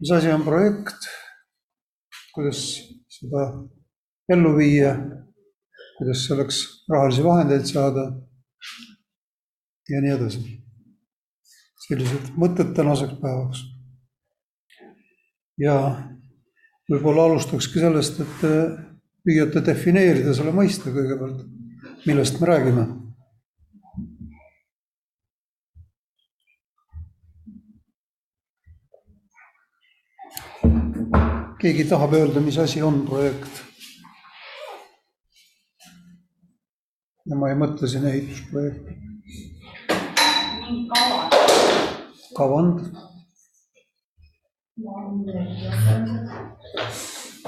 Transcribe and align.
mis 0.00 0.10
asi 0.12 0.32
on 0.32 0.44
projekt, 0.44 1.08
kuidas 2.34 2.60
seda 3.16 3.46
ellu 4.32 4.52
viia, 4.56 4.92
kuidas 5.98 6.26
selleks 6.28 6.60
rahalisi 6.90 7.24
vahendeid 7.24 7.64
saada 7.68 8.10
ja 9.88 10.02
nii 10.02 10.14
edasi. 10.18 10.44
sellised 11.86 12.32
mõtted 12.34 12.72
tänaseks 12.74 13.14
päevaks. 13.22 13.62
ja 15.58 15.76
võib-olla 16.90 17.28
alustakski 17.30 17.80
sellest, 17.80 18.20
et 18.20 18.36
te 18.40 18.52
püüate 19.24 19.62
defineerida 19.64 20.34
selle 20.34 20.52
mõiste 20.52 20.92
kõigepealt, 20.92 21.46
millest 22.06 22.40
me 22.40 22.46
räägime 22.50 22.86
keegi 31.66 31.88
tahab 31.90 32.12
öelda, 32.14 32.40
mis 32.40 32.58
asi 32.62 32.82
on 32.82 33.00
projekt? 33.08 33.62
ja 37.26 37.34
ma 37.34 37.48
ei 37.50 37.56
mõtle 37.58 37.88
siin 37.90 38.04
ehitusprojekti. 38.06 38.94
kavand. 42.36 42.84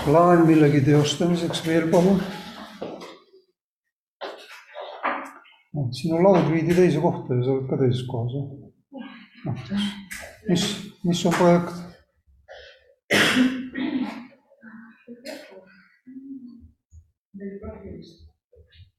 plaan 0.03 0.47
millegi 0.51 0.81
teostamiseks, 0.91 1.63
veel 1.67 1.87
palun. 1.95 2.23
sinu 5.95 6.19
laud 6.25 6.51
viidi 6.51 6.75
teise 6.75 6.99
kohta 7.01 7.39
ja 7.39 7.45
sa 7.45 7.55
oled 7.55 7.69
ka 7.71 7.79
teises 7.85 8.03
kohas, 8.11 8.35
jah? 8.35 8.49
mis, 10.49 10.73
mis 11.07 11.23
on 11.31 11.39
projekt? 11.39 11.88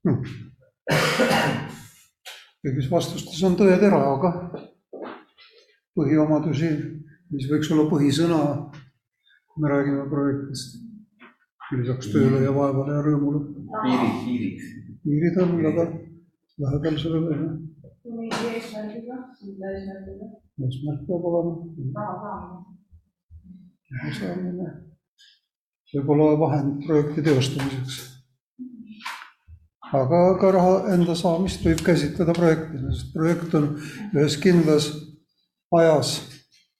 Hmm. 0.07 0.21
kõigis 2.63 2.87
vastustes 2.91 3.41
on 3.43 3.55
tõetera, 3.59 3.99
aga 4.13 4.29
põhiomadusi, 5.97 6.69
mis 7.33 7.47
võiks 7.51 7.71
olla 7.75 7.85
põhisõna, 7.91 8.39
kui 9.51 9.63
me 9.63 9.71
räägime 9.73 10.05
projektist. 10.11 10.85
lisaks 11.69 12.07
tööle 12.09 12.39
ja 12.41 12.51
vaevale 12.55 12.95
ja 12.95 13.01
rõõmule. 13.05 13.39
piirid, 13.83 14.15
piirid. 14.25 14.59
piirid 15.03 15.35
on 15.43 15.51
väga 15.63 15.83
lähedal 16.63 16.97
sellele, 17.03 17.35
jah. 17.35 17.53
mingi 18.03 18.53
eesmärgiga, 18.55 19.17
mida 19.45 19.73
eesmärgiga? 19.75 20.29
eesmärk 20.65 21.01
peab 21.07 21.27
olema. 21.31 21.53
raha 21.99 22.15
saamine. 22.23 24.13
saamine. 24.19 24.69
see 25.91 25.99
võib 25.99 26.15
olla 26.15 26.39
vahend 26.45 26.71
projekti 26.87 27.27
teostamiseks 27.29 28.08
aga 29.93 30.37
ka 30.39 30.51
raha 30.53 30.73
enda 30.93 31.15
saamist 31.17 31.63
võib 31.65 31.81
käsitleda 31.85 32.33
projektina, 32.37 32.91
sest 32.93 33.13
projekt 33.13 33.55
on 33.57 33.69
ühes 34.13 34.37
kindlas 34.41 34.89
ajas 35.75 36.13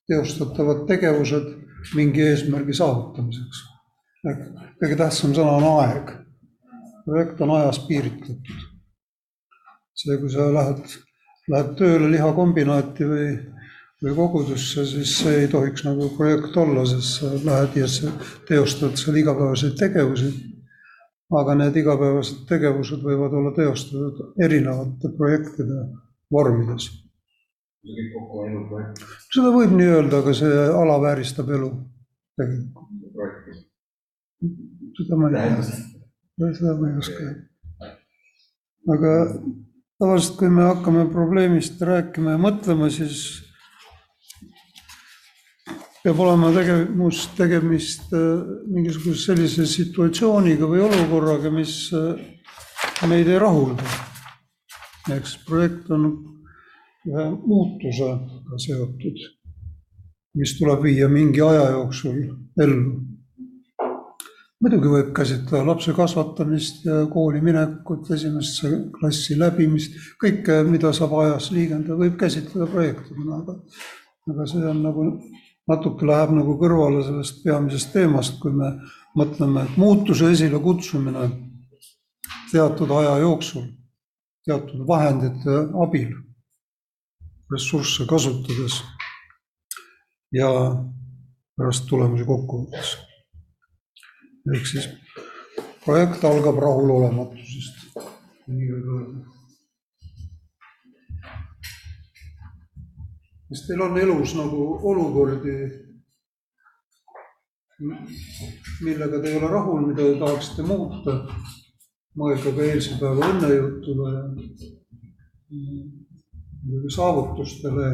teostatavad 0.09 0.85
tegevused 0.89 1.49
mingi 1.97 2.25
eesmärgi 2.27 2.75
saavutamiseks. 2.77 3.61
kõige 4.81 4.97
tähtsam 4.97 5.33
sõna 5.33 5.57
on 5.57 5.67
aeg. 5.79 6.11
projekt 7.05 7.41
on 7.41 7.55
ajas 7.57 7.79
piiritletud. 7.87 8.65
see, 9.95 10.17
kui 10.17 10.29
sa 10.29 10.51
lähed, 10.53 10.85
lähed 11.49 11.73
tööle 11.81 12.11
lihakombinaati 12.11 13.07
või, 13.09 13.31
või 14.03 14.15
kogudusse, 14.15 14.85
siis 14.85 15.17
see 15.17 15.41
ei 15.41 15.47
tohiks 15.47 15.83
nagu 15.83 16.11
projekt 16.17 16.55
olla, 16.57 16.85
sest 16.85 17.19
sa 17.19 17.33
lähed 17.43 17.75
ja 17.75 17.89
teostad 18.47 18.95
seal 19.01 19.17
igapäevaseid 19.23 19.75
tegevusi 19.81 20.31
aga 21.37 21.55
need 21.59 21.77
igapäevased 21.81 22.45
tegevused 22.49 23.03
võivad 23.05 23.35
olla 23.37 23.51
teostatud 23.53 24.41
erinevate 24.41 25.11
projektide 25.17 25.83
vormides. 26.33 26.89
seda 29.33 29.51
võib 29.53 29.75
nii 29.77 29.91
öelda, 29.93 30.23
aga 30.23 30.33
see 30.33 30.65
alavääristab 30.81 31.51
elu 31.57 31.69
tegelikult. 32.39 33.61
seda 34.97 35.19
ma 35.19 35.29
ei 35.29 35.37
tea, 35.37 36.53
seda 36.57 36.75
ma 36.79 36.89
ei 36.89 36.97
oska. 37.03 37.29
aga 38.95 39.13
tavaliselt, 39.99 40.37
kui 40.39 40.49
me 40.49 40.65
hakkame 40.71 41.05
probleemist 41.13 41.81
rääkima 41.81 42.35
ja 42.35 42.41
mõtlema, 42.41 42.89
siis 42.89 43.48
peab 46.03 46.19
olema 46.23 46.51
tegevus, 46.55 47.25
tegemist 47.35 48.13
äh, 48.15 48.43
mingisuguse 48.71 49.33
sellise 49.33 49.65
situatsiooniga 49.67 50.67
või 50.69 50.83
olukorraga, 50.85 51.51
mis 51.51 51.89
äh, 51.95 52.21
meid 53.09 53.27
ei 53.27 53.39
rahulda. 53.41 53.83
eks 55.09 55.37
projekt 55.47 55.89
on 55.91 56.05
ühe 57.09 57.25
muutusega 57.33 58.59
seotud, 58.61 59.21
mis 60.39 60.55
tuleb 60.59 60.83
viia 60.85 61.07
mingi 61.11 61.41
aja 61.41 61.71
jooksul 61.73 62.19
ellu. 62.63 62.99
muidugi 64.59 64.91
võib 64.91 65.11
käsitleda 65.15 65.65
lapse 65.65 65.93
kasvatamist 65.95 66.85
ja 66.85 67.01
kooli 67.11 67.41
minekut, 67.41 68.11
esimesse 68.15 68.71
klassi 68.95 69.35
läbimist, 69.39 69.95
kõike, 70.21 70.61
mida 70.67 70.93
saab 70.95 71.15
ajas 71.23 71.51
liigendada, 71.55 71.99
võib 71.99 72.15
käsitleda 72.19 72.67
projektina, 72.71 73.39
aga, 73.41 73.59
aga 74.31 74.47
see 74.51 74.65
on 74.67 74.83
nagu 74.83 75.11
natuke 75.69 76.07
läheb 76.07 76.33
nagu 76.33 76.55
kõrvale 76.59 77.03
sellest 77.05 77.43
peamisest 77.43 77.91
teemast, 77.93 78.39
kui 78.41 78.53
me 78.55 78.71
mõtleme, 79.17 79.65
et 79.65 79.77
muutuse 79.77 80.31
esilekutsumine 80.33 81.27
teatud 82.51 82.91
aja 82.97 83.17
jooksul, 83.21 83.67
teatud 84.45 84.85
vahendite 84.87 85.59
abil, 85.83 86.13
ressursse 87.53 88.05
kasutades 88.09 88.81
ja 90.33 90.49
pärast 91.57 91.87
tulemusi 91.89 92.25
kokku 92.25 92.63
võttes. 92.63 92.95
ehk 94.55 94.65
siis 94.65 94.87
projekt 95.85 96.23
algab 96.25 96.57
rahulolematusest, 96.63 97.99
nii 98.47 98.71
võib 98.71 98.95
öelda 98.95 99.38
kas 103.49 103.65
teil 103.67 103.81
on 103.81 103.97
elus 103.97 104.35
nagu 104.37 104.65
olukordi, 104.91 105.55
millega 108.85 109.21
te 109.21 109.31
ei 109.31 109.37
ole 109.39 109.49
rahul, 109.49 109.87
mida 109.87 110.05
te 110.05 110.19
tahaksite 110.21 110.67
muuta? 110.67 111.23
mõelge 112.19 112.51
ka 112.51 112.63
eilse 112.65 112.97
päeva 112.99 113.27
õnnejutule 113.31 114.09
ja 116.69 116.89
saavutustele. 116.91 117.89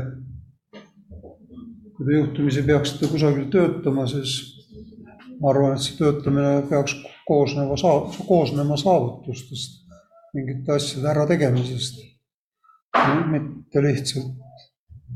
kui 1.96 2.06
te 2.08 2.16
juhtumisi 2.16 2.64
peaksite 2.68 3.08
kusagil 3.12 3.46
töötama, 3.52 4.08
siis 4.08 4.32
ma 5.40 5.52
arvan, 5.52 5.76
et 5.76 5.84
see 5.84 6.00
töötamine 6.00 6.66
peaks 6.72 6.96
koosneva, 7.28 7.78
koosnema 8.28 8.76
saavutustest, 8.80 9.78
mingite 10.34 10.74
asjade 10.76 11.12
ärategemisest, 11.14 12.02
mitte 13.32 13.86
lihtsalt 13.86 14.45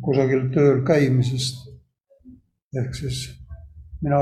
kusagil 0.04 0.48
tööl 0.54 0.84
käimisest. 0.88 1.68
ehk 2.80 2.96
siis 2.96 3.24
mina 4.02 4.20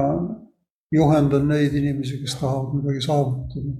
juhendan 0.91 1.47
neid 1.47 1.73
inimesi, 1.75 2.21
kes 2.21 2.35
tahavad 2.39 2.75
midagi 2.79 3.01
saavutada. 3.01 3.73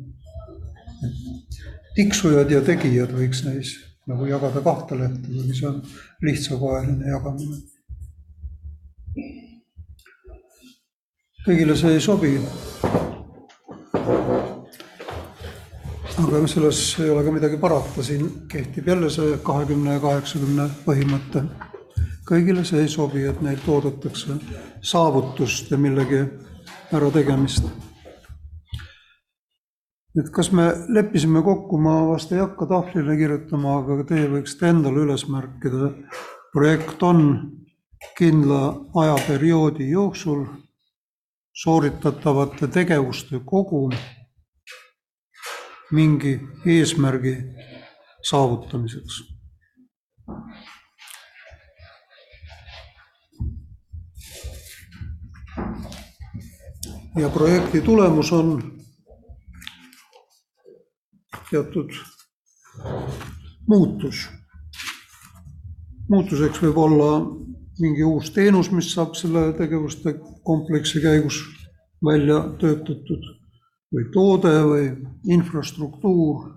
tiksujad 1.96 2.52
ja 2.52 2.62
tegijad 2.62 3.14
võiks 3.16 3.44
neis 3.46 3.78
nagu 4.08 4.26
jagada 4.26 4.62
kahte 4.64 4.98
lehte, 5.00 5.28
mis 5.48 5.64
on 5.64 5.82
lihtsakoeline 6.24 7.10
jagamine. 7.12 7.58
kõigile 11.48 11.76
see 11.80 11.94
ei 11.96 12.02
sobi. 12.04 12.34
aga 16.18 16.48
selles 16.50 16.80
ei 17.00 17.10
ole 17.14 17.24
ka 17.24 17.32
midagi 17.32 17.58
parata, 17.62 18.04
siin 18.04 18.30
kehtib 18.52 18.88
jälle 18.88 19.10
see 19.10 19.38
kahekümne 19.44 19.94
ja 19.96 20.04
kaheksakümne 20.04 20.70
põhimõte 20.86 21.46
kõigile 22.28 22.64
see 22.68 22.84
ei 22.84 22.90
sobi, 22.92 23.24
et 23.28 23.40
neilt 23.42 23.68
oodatakse 23.72 24.38
saavutust 24.84 25.72
ja 25.72 25.78
millegi 25.80 26.24
ärategemist. 26.96 27.70
et 30.18 30.30
kas 30.34 30.52
me 30.52 30.66
leppisime 30.90 31.44
kokku, 31.46 31.78
ma 31.78 31.94
vast 32.10 32.32
ei 32.32 32.42
hakka 32.42 32.66
tahvlile 32.66 33.18
kirjutama, 33.20 33.78
aga 33.80 34.04
teie 34.10 34.28
võiksite 34.32 34.72
endale 34.74 35.06
üles 35.06 35.28
märkida. 35.30 35.94
projekt 36.54 37.04
on 37.04 37.22
kindla 38.18 38.62
ajaperioodi 38.96 39.90
jooksul 39.90 40.46
sooritatavate 41.64 42.68
tegevuste 42.68 43.40
kogum 43.46 43.92
mingi 45.92 46.40
eesmärgi 46.66 47.36
saavutamiseks 48.30 49.24
ja 57.18 57.30
projekti 57.30 57.82
tulemus 57.82 58.32
on 58.32 58.62
teatud 61.50 61.92
muutus. 63.68 64.28
muutuseks 66.10 66.62
võib 66.62 66.78
olla 66.78 67.10
mingi 67.80 68.04
uus 68.04 68.30
teenus, 68.32 68.70
mis 68.72 68.92
saab 68.94 69.16
selle 69.16 69.54
tegevuste 69.58 70.14
kompleksi 70.44 71.02
käigus 71.02 71.42
välja 72.06 72.40
töötatud 72.62 73.26
või 73.94 74.06
toode 74.14 74.54
või 74.70 74.86
infrastruktuur. 75.34 76.54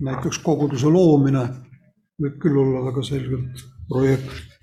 näiteks 0.00 0.38
koguduse 0.38 0.90
loomine 0.92 1.46
võib 2.20 2.38
küll 2.42 2.58
olla 2.58 2.84
väga 2.90 3.02
selgelt 3.02 3.64
projekt. 3.88 4.55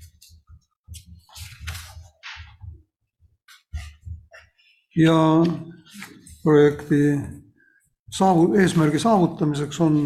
Ja 4.96 5.44
projekti 6.44 7.20
saavu-, 8.12 8.56
eesmärgi 8.60 9.00
saavutamiseks 9.00 9.82
on 9.82 10.00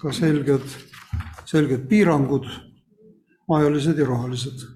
ka 0.00 0.12
selged, 0.12 0.68
selged 1.44 1.88
piirangud, 1.88 2.46
ajalised 3.48 3.98
ja 3.98 4.06
rahalised. 4.06 4.66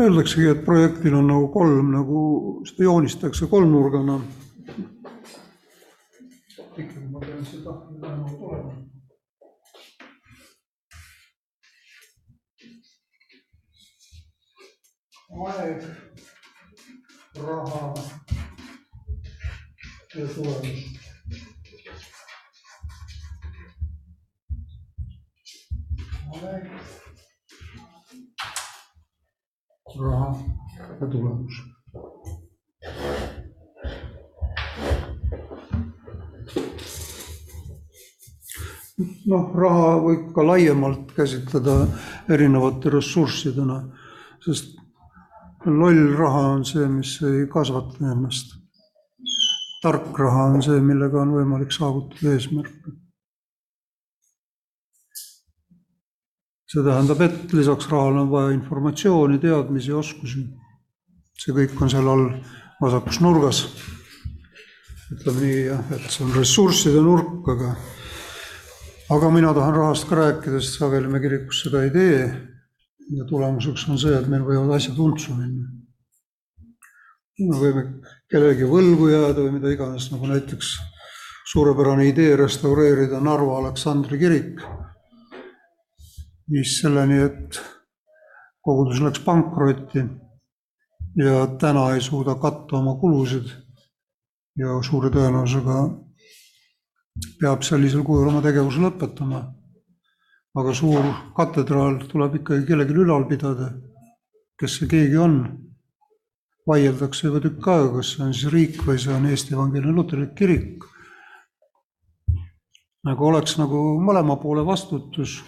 Öeldaksegi, 0.00 0.48
et 0.48 0.64
projektil 0.64 1.14
on 1.14 1.28
nagu 1.28 1.48
kolm 1.52 1.90
nagu, 1.92 2.20
seda 2.66 2.88
joonistatakse 2.88 3.46
kolmnurgana. 3.46 4.16
Aeg, 15.46 15.82
raha 17.36 17.94
ja 20.14 20.26
tulemus. 20.34 20.80
aeg, 26.34 26.66
raha 30.00 30.34
ja 31.00 31.06
tulemus. 31.06 31.62
noh, 39.30 39.52
raha 39.54 39.96
võib 40.02 40.28
ka 40.34 40.42
laiemalt 40.44 41.12
käsitleda 41.16 41.74
erinevate 42.34 42.90
ressurssidena, 42.92 43.78
sest 44.44 44.79
loll 45.66 46.16
raha 46.16 46.46
on 46.54 46.64
see, 46.64 46.86
mis 46.88 47.18
ei 47.22 47.46
kasvata 47.46 48.12
ennast. 48.12 48.56
tark 49.82 50.18
raha 50.18 50.44
on 50.54 50.62
see, 50.62 50.80
millega 50.80 51.20
on 51.20 51.34
võimalik 51.36 51.72
saavutada 51.72 52.34
eesmärke. 52.34 52.96
see 56.70 56.82
tähendab, 56.86 57.20
et 57.20 57.52
lisaks 57.52 57.88
rahale 57.90 58.20
on 58.20 58.30
vaja 58.30 58.50
informatsiooni, 58.54 59.38
teadmisi, 59.42 59.92
oskusi. 59.92 60.44
see 61.38 61.56
kõik 61.56 61.80
on 61.82 61.90
seal 61.90 62.08
all 62.08 62.28
vasakus 62.80 63.20
nurgas. 63.20 63.64
ütleme 65.10 65.40
nii 65.40 65.64
jah, 65.66 65.88
et 65.96 66.06
see 66.10 66.24
on 66.24 66.36
ressursside 66.36 67.02
nurk, 67.02 67.48
aga 67.48 67.74
aga 69.10 69.30
mina 69.30 69.52
tahan 69.54 69.74
rahast 69.74 70.08
ka 70.08 70.16
rääkida, 70.16 70.60
sest 70.60 70.78
sageli 70.78 71.08
me 71.10 71.20
kirikus 71.20 71.64
seda 71.64 71.82
ei 71.82 71.90
tee. 71.90 72.49
Ja 73.16 73.26
tulemuseks 73.28 73.88
on 73.88 73.98
see, 73.98 74.14
et 74.16 74.28
meil 74.30 74.44
võivad 74.46 74.76
asjad 74.76 74.98
untsu 74.98 75.34
minna. 75.34 75.68
me 77.40 77.56
võime 77.56 77.82
kellelegi 78.28 78.66
võlgu 78.68 79.08
jääda 79.08 79.40
või 79.40 79.54
mida 79.56 79.70
iganes, 79.72 80.10
nagu 80.12 80.28
näiteks 80.28 80.74
suurepärane 81.52 82.06
idee 82.08 82.36
restaureerida 82.36 83.20
Narva 83.20 83.58
Aleksandri 83.58 84.18
kirik. 84.18 84.60
viis 86.50 86.80
selleni, 86.80 87.22
et 87.22 87.60
kogudus 88.60 89.00
läks 89.00 89.22
pankrotti 89.24 90.04
ja 91.16 91.46
täna 91.58 91.90
ei 91.94 92.00
suuda 92.00 92.34
katta 92.34 92.76
oma 92.76 92.94
kulusid 93.00 93.48
ja 94.58 94.76
suure 94.82 95.10
tõenäosusega 95.14 95.76
peab 97.40 97.64
sellisel 97.66 98.02
kujul 98.06 98.28
oma 98.28 98.42
tegevuse 98.44 98.82
lõpetama. 98.82 99.42
Aga 100.58 100.74
suur 100.74 101.04
katedraal 101.36 102.00
tuleb 102.10 102.40
ikkagi 102.40 102.66
kellelgi 102.66 103.02
ülal 103.04 103.26
pidada. 103.28 103.72
kes 104.58 104.78
see 104.78 104.88
keegi 104.88 105.16
on? 105.16 105.36
vaieldakse 106.68 107.26
juba 107.26 107.40
tükk 107.42 107.66
aega, 107.72 107.92
kas 107.96 108.14
see 108.14 108.24
on 108.24 108.34
siis 108.36 108.52
riik 108.52 108.82
või 108.86 108.98
see 109.00 109.14
on 109.14 109.26
Eesti 109.26 109.54
Evangeelne 109.54 109.94
Luterlik 109.94 110.34
Kirik. 110.38 110.84
nagu 113.08 113.26
oleks 113.26 113.56
nagu 113.58 113.80
mõlema 114.04 114.36
poole 114.42 114.62
vastutus, 114.66 115.38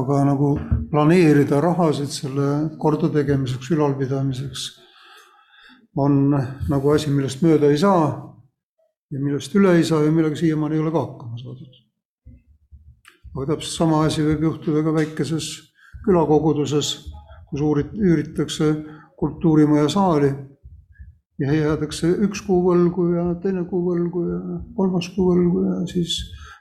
aga 0.00 0.18
nagu 0.28 0.52
planeerida 0.90 1.60
rahasid 1.64 2.12
selle 2.12 2.48
kordategemiseks, 2.78 3.70
ülalpidamiseks 3.72 4.66
on 5.96 6.36
nagu 6.68 6.92
asi, 6.92 7.10
millest 7.10 7.42
mööda 7.44 7.70
ei 7.72 7.78
saa 7.80 8.04
ja 9.12 9.20
millest 9.20 9.54
üle 9.56 9.76
ei 9.76 9.84
saa 9.84 10.04
ja 10.04 10.12
millega 10.12 10.36
siiamaani 10.36 10.76
ei 10.76 10.84
ole 10.84 10.92
ka 10.92 11.06
hakkama 11.06 11.40
saadud. 11.40 11.81
Aga 13.34 13.52
täpselt 13.52 13.76
sama 13.76 14.04
asi 14.06 14.24
võib 14.26 14.46
juhtuda 14.48 14.84
ka 14.84 14.94
väikeses 14.98 15.48
külakoguduses, 16.06 16.94
kus 17.50 17.64
uurit-, 17.64 17.94
üüritakse 17.96 18.72
kultuurimaja 19.18 19.88
saali 19.92 20.32
ja 21.42 21.52
jäädakse 21.54 22.10
üks 22.26 22.42
kuu 22.46 22.60
võlgu 22.66 23.08
ja 23.16 23.26
teine 23.42 23.64
kuu 23.70 23.82
võlgu 23.86 24.22
ja 24.28 24.40
kolmas 24.76 25.08
kuu 25.14 25.30
võlgu 25.32 25.64
ja 25.66 25.76
siis, 25.90 26.18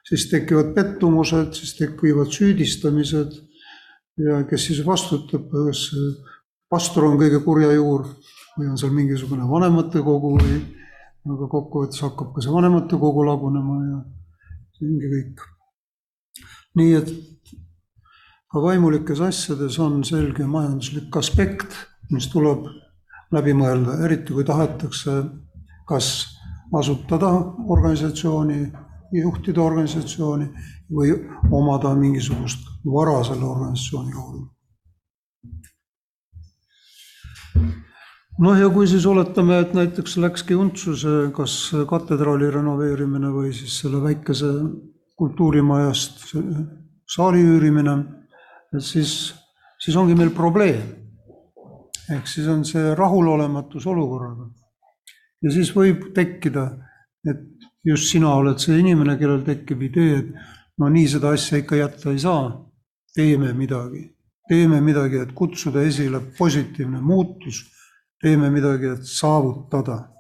siis 0.08 0.28
tekivad 0.32 0.74
pettumused, 0.76 1.54
siis 1.58 1.76
tekivad 1.80 2.32
süüdistamised 2.34 3.40
ja 4.22 4.42
kes 4.50 4.68
siis 4.70 4.84
vastutab, 4.86 5.50
kas 5.52 5.90
pastor 6.72 7.10
on 7.10 7.18
kõige 7.20 7.42
kurja 7.46 7.72
juur 7.76 8.08
või 8.58 8.70
on 8.72 8.78
seal 8.80 8.94
mingisugune 8.96 9.48
vanematekogu 9.50 10.36
või 10.38 10.60
aga 11.30 11.48
kokkuvõttes 11.48 12.02
hakkab 12.06 12.34
ka 12.36 12.44
see 12.44 12.54
vanematekogu 12.54 13.26
lagunema 13.28 13.80
ja 13.86 14.00
see 14.78 14.88
ongi 14.90 15.12
kõik. 15.16 15.44
Nii 16.80 16.94
et 16.98 17.12
ka 18.52 18.62
vaimulikes 18.64 19.22
asjades 19.24 19.80
on 19.80 20.04
selge 20.08 20.46
majanduslik 20.48 21.16
aspekt, 21.18 21.76
mis 22.12 22.28
tuleb 22.32 22.68
läbi 23.32 23.56
mõelda, 23.56 23.98
eriti 24.06 24.36
kui 24.36 24.44
tahetakse 24.48 25.22
kas 25.88 26.08
asutada 26.76 27.32
organisatsiooni, 27.76 28.62
juhtida 29.16 29.62
organisatsiooni 29.64 30.48
või 30.92 31.14
omada 31.52 31.94
mingisugust 31.96 32.68
vara 32.86 33.22
selle 33.28 33.48
organisatsiooni 33.48 34.16
kaudu. 34.16 34.48
Noh, 38.42 38.56
ja 38.58 38.72
kui 38.74 38.88
siis 38.90 39.04
oletame, 39.06 39.60
et 39.62 39.74
näiteks 39.78 40.16
läkski 40.18 40.56
untsu 40.58 40.96
see 40.98 41.28
kas 41.36 41.56
katedraali 41.90 42.48
renoveerimine 42.50 43.30
või 43.30 43.52
siis 43.54 43.76
selle 43.84 44.00
väikese 44.02 44.50
kultuurimajast 45.22 46.24
saali 47.16 47.44
üürimine, 47.46 47.94
siis, 48.80 49.34
siis 49.82 49.98
ongi 49.98 50.16
meil 50.18 50.34
probleem. 50.34 50.98
ehk 52.12 52.28
siis 52.28 52.48
on 52.52 52.66
see 52.68 52.96
rahulolematus 52.96 53.86
olukorraga. 53.88 54.50
ja 55.44 55.52
siis 55.52 55.70
võib 55.76 56.10
tekkida, 56.16 56.66
et 57.26 57.70
just 57.86 58.10
sina 58.12 58.34
oled 58.36 58.60
see 58.60 58.80
inimene, 58.80 59.18
kellel 59.18 59.46
tekib 59.46 59.82
idee, 59.88 60.18
et 60.18 60.34
no 60.80 60.90
nii 60.90 61.08
seda 61.08 61.32
asja 61.38 61.62
ikka 61.62 61.80
jätta 61.80 62.12
ei 62.12 62.20
saa, 62.20 62.50
teeme 63.16 63.54
midagi, 63.54 64.04
teeme 64.50 64.82
midagi, 64.82 65.22
et 65.22 65.32
kutsuda 65.38 65.86
esile 65.88 66.20
positiivne 66.38 67.02
muutus 67.02 67.64
teeme 68.22 68.50
midagi, 68.50 68.86
et 68.96 69.06
saavutada. 69.06 70.11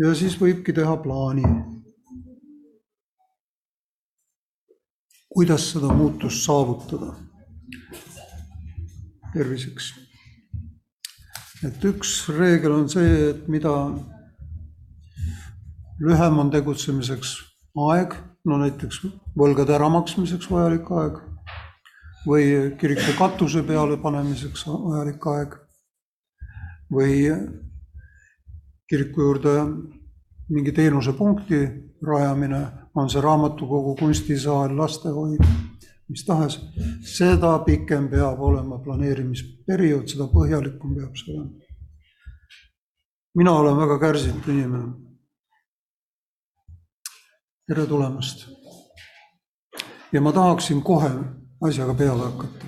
Ja 0.00 0.14
siis 0.16 0.38
võibki 0.40 0.74
teha 0.76 0.96
plaani. 1.04 1.44
kuidas 5.32 5.70
seda 5.72 5.88
muutust 5.96 6.44
saavutada 6.44 7.14
terviseks. 9.32 9.92
et 11.64 11.84
üks 11.88 12.28
reegel 12.36 12.74
on 12.76 12.88
see, 12.92 13.30
et 13.30 13.48
mida 13.48 13.72
lühem 16.02 16.38
on 16.38 16.50
tegutsemiseks 16.52 17.34
aeg, 17.88 18.16
no 18.44 18.58
näiteks 18.60 19.00
võlgade 19.38 19.72
äramaksmiseks 19.78 20.50
vajalik 20.52 20.90
aeg 21.00 21.20
või 22.28 22.44
kiriku 22.78 23.16
katuse 23.18 23.64
peale 23.66 23.96
panemiseks 24.02 24.66
vajalik 24.68 25.26
aeg. 25.32 25.58
või 26.92 27.12
kiriku 28.92 29.20
juurde 29.20 29.48
mingi 30.48 30.72
teenusepunkti 30.72 31.56
rajamine, 32.02 32.66
on 32.94 33.10
see 33.10 33.20
raamatukogu, 33.24 33.94
kunstisaal, 33.96 34.76
lastehoid, 34.76 35.40
mis 36.08 36.24
tahes, 36.28 36.58
seda 37.00 37.54
pikem 37.64 38.10
peab 38.12 38.40
olema 38.44 38.76
planeerimisperiood, 38.84 40.10
seda 40.12 40.26
põhjalikum 40.34 40.92
peab 40.98 41.16
see 41.16 41.32
olema. 41.32 41.70
mina 43.34 43.52
olen 43.52 43.76
väga 43.76 43.96
kärsinud 43.98 44.48
inimene. 44.48 44.92
tere 47.66 47.86
tulemast. 47.86 48.44
ja 50.12 50.20
ma 50.20 50.32
tahaksin 50.32 50.82
kohe 50.82 51.10
asjaga 51.64 51.94
peale 51.94 52.28
hakata. 52.28 52.66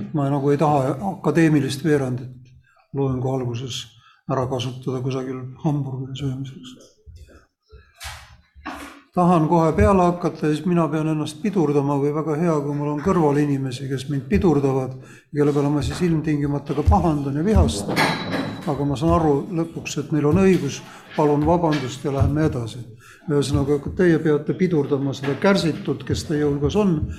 et 0.00 0.14
ma 0.14 0.28
nagu 0.30 0.50
ei 0.50 0.58
taha 0.58 0.98
akadeemilist 1.12 1.84
veerandit 1.84 2.52
loengu 2.92 3.34
alguses 3.34 3.99
ära 4.30 4.46
kasutada 4.46 5.00
kusagil 5.02 5.40
hamburgeri 5.64 6.16
söömiseks. 6.16 6.70
tahan 9.14 9.48
kohe 9.48 9.72
peale 9.72 10.02
hakata 10.02 10.46
ja 10.46 10.54
siis 10.54 10.66
mina 10.66 10.88
pean 10.88 11.08
ennast 11.10 11.40
pidurdama 11.42 11.96
või 11.98 12.12
väga 12.14 12.36
hea, 12.38 12.52
kui 12.62 12.74
mul 12.78 12.92
on 12.92 13.00
kõrval 13.02 13.40
inimesi, 13.42 13.88
kes 13.88 14.06
mind 14.08 14.28
pidurdavad, 14.30 14.92
kelle 15.34 15.52
peale 15.52 15.68
ma 15.68 15.82
siis 15.82 16.02
ilmtingimata 16.06 16.76
ka 16.78 16.84
pahandan 16.88 17.36
ja 17.36 17.44
vihastan. 17.44 17.98
aga 18.70 18.84
ma 18.84 18.96
saan 18.96 19.12
aru 19.12 19.34
lõpuks, 19.56 19.98
et 19.98 20.12
neil 20.12 20.26
on 20.30 20.38
õigus, 20.44 20.82
palun 21.16 21.46
vabandust 21.46 22.04
ja 22.04 22.12
läheme 22.12 22.44
edasi. 22.46 22.78
ühesõnaga, 23.30 23.80
teie 23.96 24.18
peate 24.18 24.54
pidurdama 24.54 25.12
seda 25.14 25.34
kärsitut, 25.34 26.04
kes 26.04 26.24
teie 26.24 26.44
hulgas 26.44 26.76
on, 26.76 27.12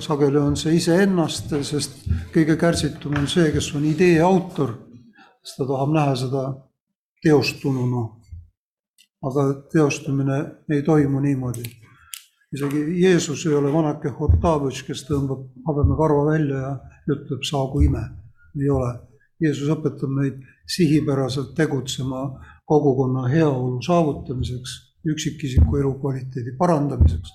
sageli 0.00 0.38
on 0.38 0.56
see 0.56 0.76
iseennast, 0.76 1.48
sest 1.62 2.04
kõige 2.34 2.56
kärsitum 2.56 3.16
on 3.16 3.26
see, 3.26 3.52
kes 3.52 3.74
on 3.74 3.84
idee 3.84 4.20
autor 4.20 4.87
sest 5.48 5.58
ta 5.58 5.66
tahab 5.66 5.92
näha 5.96 6.14
seda 6.16 6.42
teostununa. 7.22 8.08
aga 9.28 9.42
teostumine 9.72 10.36
ei 10.70 10.82
toimu 10.82 11.20
niimoodi. 11.20 11.62
isegi 12.54 13.00
Jeesus 13.02 13.46
ei 13.46 13.54
ole 13.54 13.72
vanake 13.72 14.08
Hotavitš, 14.08 14.82
kes 14.86 15.04
tõmbab 15.08 15.48
habemekarva 15.66 16.24
välja 16.32 16.58
ja 16.58 16.74
ütleb, 17.14 17.42
saagu 17.42 17.80
ime. 17.80 18.04
ei 18.60 18.70
ole. 18.70 18.92
Jeesus 19.40 19.70
õpetab 19.74 20.12
meid 20.20 20.42
sihipäraselt 20.66 21.54
tegutsema 21.54 22.22
kogukonna 22.66 23.28
heaolu 23.28 23.82
saavutamiseks, 23.82 24.70
üksikisiku 25.06 25.76
elukvaliteedi 25.76 26.56
parandamiseks. 26.58 27.32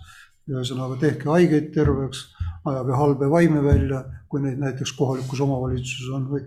ühesõnaga, 0.49 0.99
tehke 0.99 1.29
haigeid 1.29 1.71
terveks, 1.73 2.25
ajage 2.65 2.95
halbe 2.99 3.29
vaime 3.31 3.63
välja, 3.63 4.03
kui 4.27 4.41
neid 4.43 4.59
näiteks 4.59 4.91
kohalikus 4.97 5.39
omavalitsuses 5.41 6.09
on 6.15 6.25
või, 6.31 6.41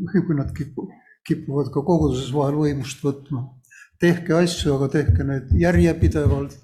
või 0.00 0.26
kui 0.26 0.36
nad 0.38 0.52
kipuvad 0.54 0.99
kipuvad 1.26 1.70
ka 1.72 1.82
koguduses 1.84 2.32
vahel 2.34 2.58
võimust 2.60 3.02
võtma. 3.04 3.46
tehke 4.00 4.32
asju, 4.32 4.74
aga 4.78 4.86
tehke 4.88 5.24
need 5.28 5.50
järjepidevalt, 5.60 6.54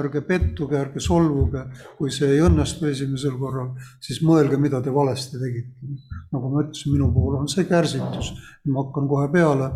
ärge 0.00 0.22
pettuge, 0.24 0.78
ärge 0.80 1.00
solvuge. 1.00 1.64
kui 1.98 2.10
see 2.10 2.30
ei 2.34 2.40
õnnestu 2.44 2.88
esimesel 2.88 3.36
korral, 3.38 3.74
siis 4.00 4.22
mõelge, 4.22 4.56
mida 4.56 4.80
te 4.82 4.94
valesti 4.94 5.40
tegite. 5.40 5.96
nagu 6.32 6.52
ma 6.52 6.64
ütlesin, 6.64 6.92
minu 6.92 7.12
puhul 7.12 7.40
on 7.40 7.48
see 7.48 7.64
kärsitus, 7.64 8.32
ma 8.64 8.84
hakkan 8.84 9.08
kohe 9.08 9.28
peale, 9.32 9.70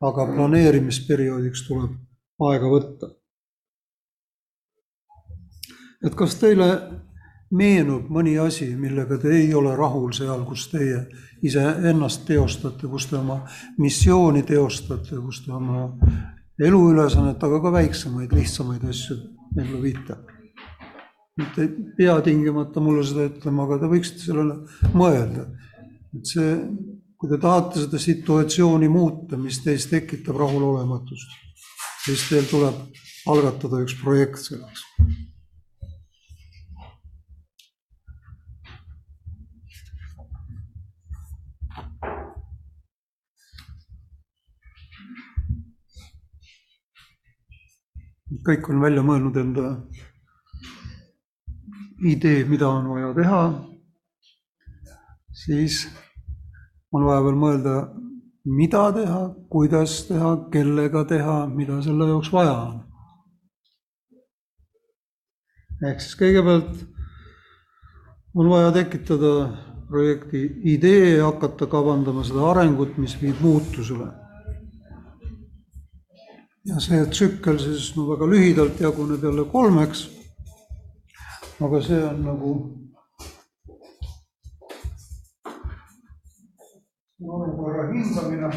aga 0.00 0.26
planeerimisperioodiks 0.34 1.66
tuleb 1.68 1.96
aega 2.50 2.72
võtta. 2.72 3.12
et 6.06 6.14
kas 6.14 6.36
teile 6.38 6.66
meenub 7.54 8.08
mõni 8.10 8.34
asi, 8.42 8.68
millega 8.78 9.18
te 9.22 9.30
ei 9.36 9.52
ole 9.54 9.74
rahul 9.76 10.12
seal, 10.16 10.42
kus 10.48 10.66
teie 10.72 11.04
iseennast 11.46 12.24
teostate, 12.26 12.88
kus 12.90 13.06
te 13.10 13.18
oma 13.18 13.42
missiooni 13.78 14.42
teostate, 14.46 15.18
kus 15.22 15.44
te 15.44 15.52
oma 15.54 15.86
eluülesannet, 16.58 17.42
aga 17.42 17.60
ka 17.62 17.72
väiksemaid, 17.76 18.32
lihtsamaid 18.34 18.86
asju 18.90 19.18
ellu 19.60 19.82
viite. 19.82 20.18
Te 21.54 21.66
ei 21.66 21.70
pea 21.98 22.16
tingimata 22.24 22.80
mulle 22.80 23.04
seda 23.04 23.26
ütlema, 23.28 23.66
aga 23.66 23.82
te 23.82 23.90
võiksite 23.92 24.24
sellele 24.24 24.92
mõelda. 24.96 25.46
et 26.16 26.24
see, 26.24 26.54
kui 27.20 27.28
te 27.28 27.36
tahate 27.38 27.82
seda 27.84 27.98
situatsiooni 28.00 28.88
muuta, 28.88 29.36
mis 29.36 29.60
teis 29.60 29.84
tekitab 29.90 30.38
rahulolematust, 30.40 31.28
siis 32.06 32.24
teil 32.30 32.48
tuleb 32.48 32.80
algatada 33.28 33.82
üks 33.84 33.98
projekt 34.00 34.40
selleks 34.40 34.86
kõik 48.46 48.70
on 48.70 48.80
välja 48.82 49.04
mõelnud 49.06 49.36
enda 49.38 49.68
idee, 52.02 52.44
mida 52.48 52.68
on 52.68 52.88
vaja 52.90 53.12
teha, 53.14 53.42
siis 55.44 55.84
on 56.92 57.06
vaja 57.06 57.22
veel 57.26 57.38
mõelda, 57.38 57.76
mida 58.46 58.82
teha, 58.96 59.22
kuidas 59.52 60.00
teha, 60.10 60.34
kellega 60.52 61.04
teha, 61.08 61.38
mida 61.46 61.78
selle 61.86 62.10
jaoks 62.10 62.32
vaja 62.34 62.58
on. 62.64 62.82
ehk 65.86 66.00
siis 66.00 66.16
kõigepealt 66.16 66.78
on 68.34 68.48
vaja 68.48 68.70
tekitada 68.72 69.32
projekti 69.88 70.46
idee, 70.72 71.20
hakata 71.20 71.68
kavandama 71.70 72.24
seda 72.24 72.46
arengut, 72.50 72.96
mis 72.98 73.14
viib 73.20 73.42
muutusele 73.44 74.08
ja 76.66 76.80
see 76.82 77.04
tsükkel 77.10 77.58
siis 77.62 77.92
no 77.96 78.08
väga 78.10 78.26
lühidalt 78.30 78.80
jaguneb 78.80 79.22
jälle 79.22 79.44
kolmeks. 79.52 80.08
aga 81.60 81.82
see 81.82 82.02
on 82.04 82.24
nagu 82.24 82.50
olukorra 87.20 87.86
hindamine. 87.92 88.50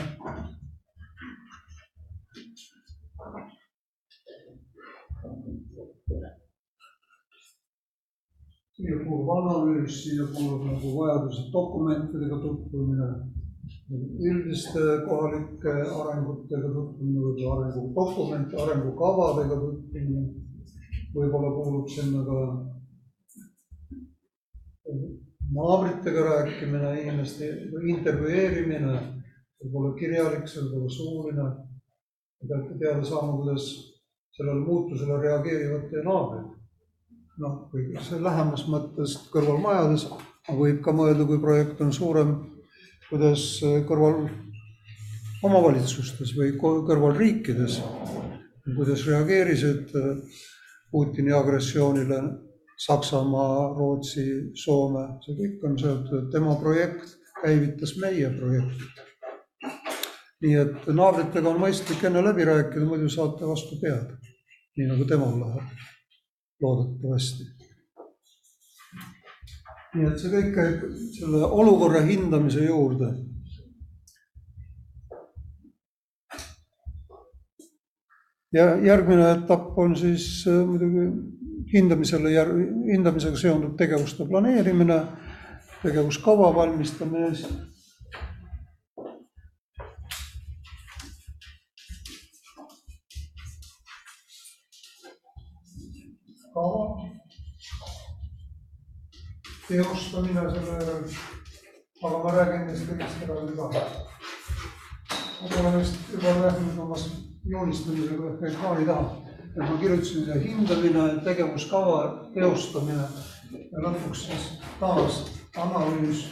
siia 8.79 8.97
kuulub 9.05 9.29
analüüs, 9.37 10.03
siia 10.03 10.25
kuulub 10.33 10.63
nagu 10.65 10.95
vajaduse 10.97 11.51
dokumentidega 11.53 12.37
tutvumine 12.41 13.09
üldiste 13.89 14.81
kohalike 15.07 15.71
arengutega 15.81 16.67
tutvumine, 16.73 17.21
võib-olla 17.23 17.55
arengudokumente, 17.55 18.57
arengukavadega 18.63 19.55
tutvumine. 19.63 20.25
võib-olla 21.13 21.49
kuulub 21.55 21.87
sinna 21.89 22.21
ka 22.25 22.39
naabritega 25.55 26.25
rääkimine, 26.27 26.91
inimeste 27.01 27.49
intervjueerimine, 27.93 28.93
võib-olla 29.63 29.95
kirjalik, 29.97 30.45
see 30.47 30.61
võib 30.67 30.77
olla 30.81 30.93
suuline. 30.93 31.47
Te 32.39 32.47
peate 32.47 32.77
teada 32.79 33.03
saama, 33.03 33.39
kuidas 33.41 33.65
sellele 34.37 34.61
muutusele 34.67 35.17
reageerivad 35.23 35.89
teie 35.89 36.05
naabrid. 36.05 36.55
noh, 37.39 37.71
see 38.03 38.19
lähemas 38.21 38.65
mõttes 38.67 39.15
kõrvalmajades, 39.33 40.05
võib 40.61 40.81
ka 40.83 40.91
mõelda, 40.93 41.25
kui 41.25 41.39
projekt 41.41 41.81
on 41.81 41.93
suurem 41.95 42.33
kuidas 43.09 43.43
äh, 43.65 43.81
kõrval 43.89 44.27
omavalitsustes 45.45 46.33
või 46.37 46.53
kõrvalriikides, 46.59 47.79
kuidas 48.75 49.05
reageerisid 49.07 49.95
äh, 49.97 50.13
Putini 50.89 51.33
agressioonile 51.35 52.19
Saksamaa, 52.79 53.75
Rootsi, 53.77 54.23
Soome, 54.57 55.03
see 55.21 55.35
kõik 55.37 55.65
on 55.67 55.75
seotud, 55.77 56.29
tema 56.33 56.55
projekt 56.61 57.17
käivitas 57.43 57.93
meie 58.01 58.31
projekti. 58.37 58.89
nii 60.39 60.55
et 60.55 60.87
naabritega 60.95 61.51
on 61.51 61.59
mõistlik 61.59 62.05
enne 62.07 62.23
läbi 62.23 62.47
rääkida, 62.47 62.87
muidu 62.87 63.11
saate 63.11 63.45
vastu 63.45 63.75
pead, 63.81 64.15
nii 64.79 64.87
nagu 64.87 65.05
temal 65.05 65.35
läheb, 65.43 65.87
loodetavasti 66.63 67.58
nii 69.95 70.05
et 70.05 70.21
see 70.21 70.31
kõik 70.33 70.53
käib 70.55 70.85
selle 71.17 71.49
olukorra 71.63 72.03
hindamise 72.05 72.65
juurde. 72.65 73.13
ja 78.53 78.75
järgmine 78.81 79.27
etapp 79.31 79.77
on 79.77 79.95
siis 79.97 80.47
äh, 80.49 80.63
muidugi 80.65 81.03
hindamisele, 81.73 82.31
hindamisega 82.89 83.37
seonduv 83.37 83.75
tegevuste 83.77 84.25
planeerimine, 84.25 85.01
tegevuskava 85.83 86.49
valmistamine. 86.55 87.29
Teostamine 99.69 100.41
selle 100.51 100.77
järel, 100.79 101.03
aga 102.03 102.19
ma 102.23 102.31
räägin 102.33 102.63
neist 102.67 102.87
kõigest 102.89 103.23
eraldi 103.25 103.57
ka. 103.57 103.83
ma 105.41 105.49
olen 105.59 105.75
vist 105.77 106.13
juba 106.13 106.33
rääkinud 106.39 106.79
oma 106.85 106.97
joonistamisega 107.53 108.31
ekraani 108.49 108.85
taha. 108.87 109.03
et 109.49 109.61
ma 109.61 109.77
kirjutasin 109.81 110.25
siia 110.25 110.39
hindamine, 110.45 111.05
tegevuskava, 111.27 111.99
teostamine 112.33 113.05
ja 113.59 113.83
lõpuks 113.85 114.25
siis 114.25 114.49
taas 114.79 115.21
analüüs. 115.65 116.25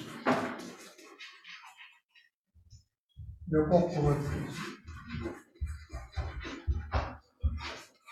ja 3.51 3.65
kokkuvõtted. 3.69 4.63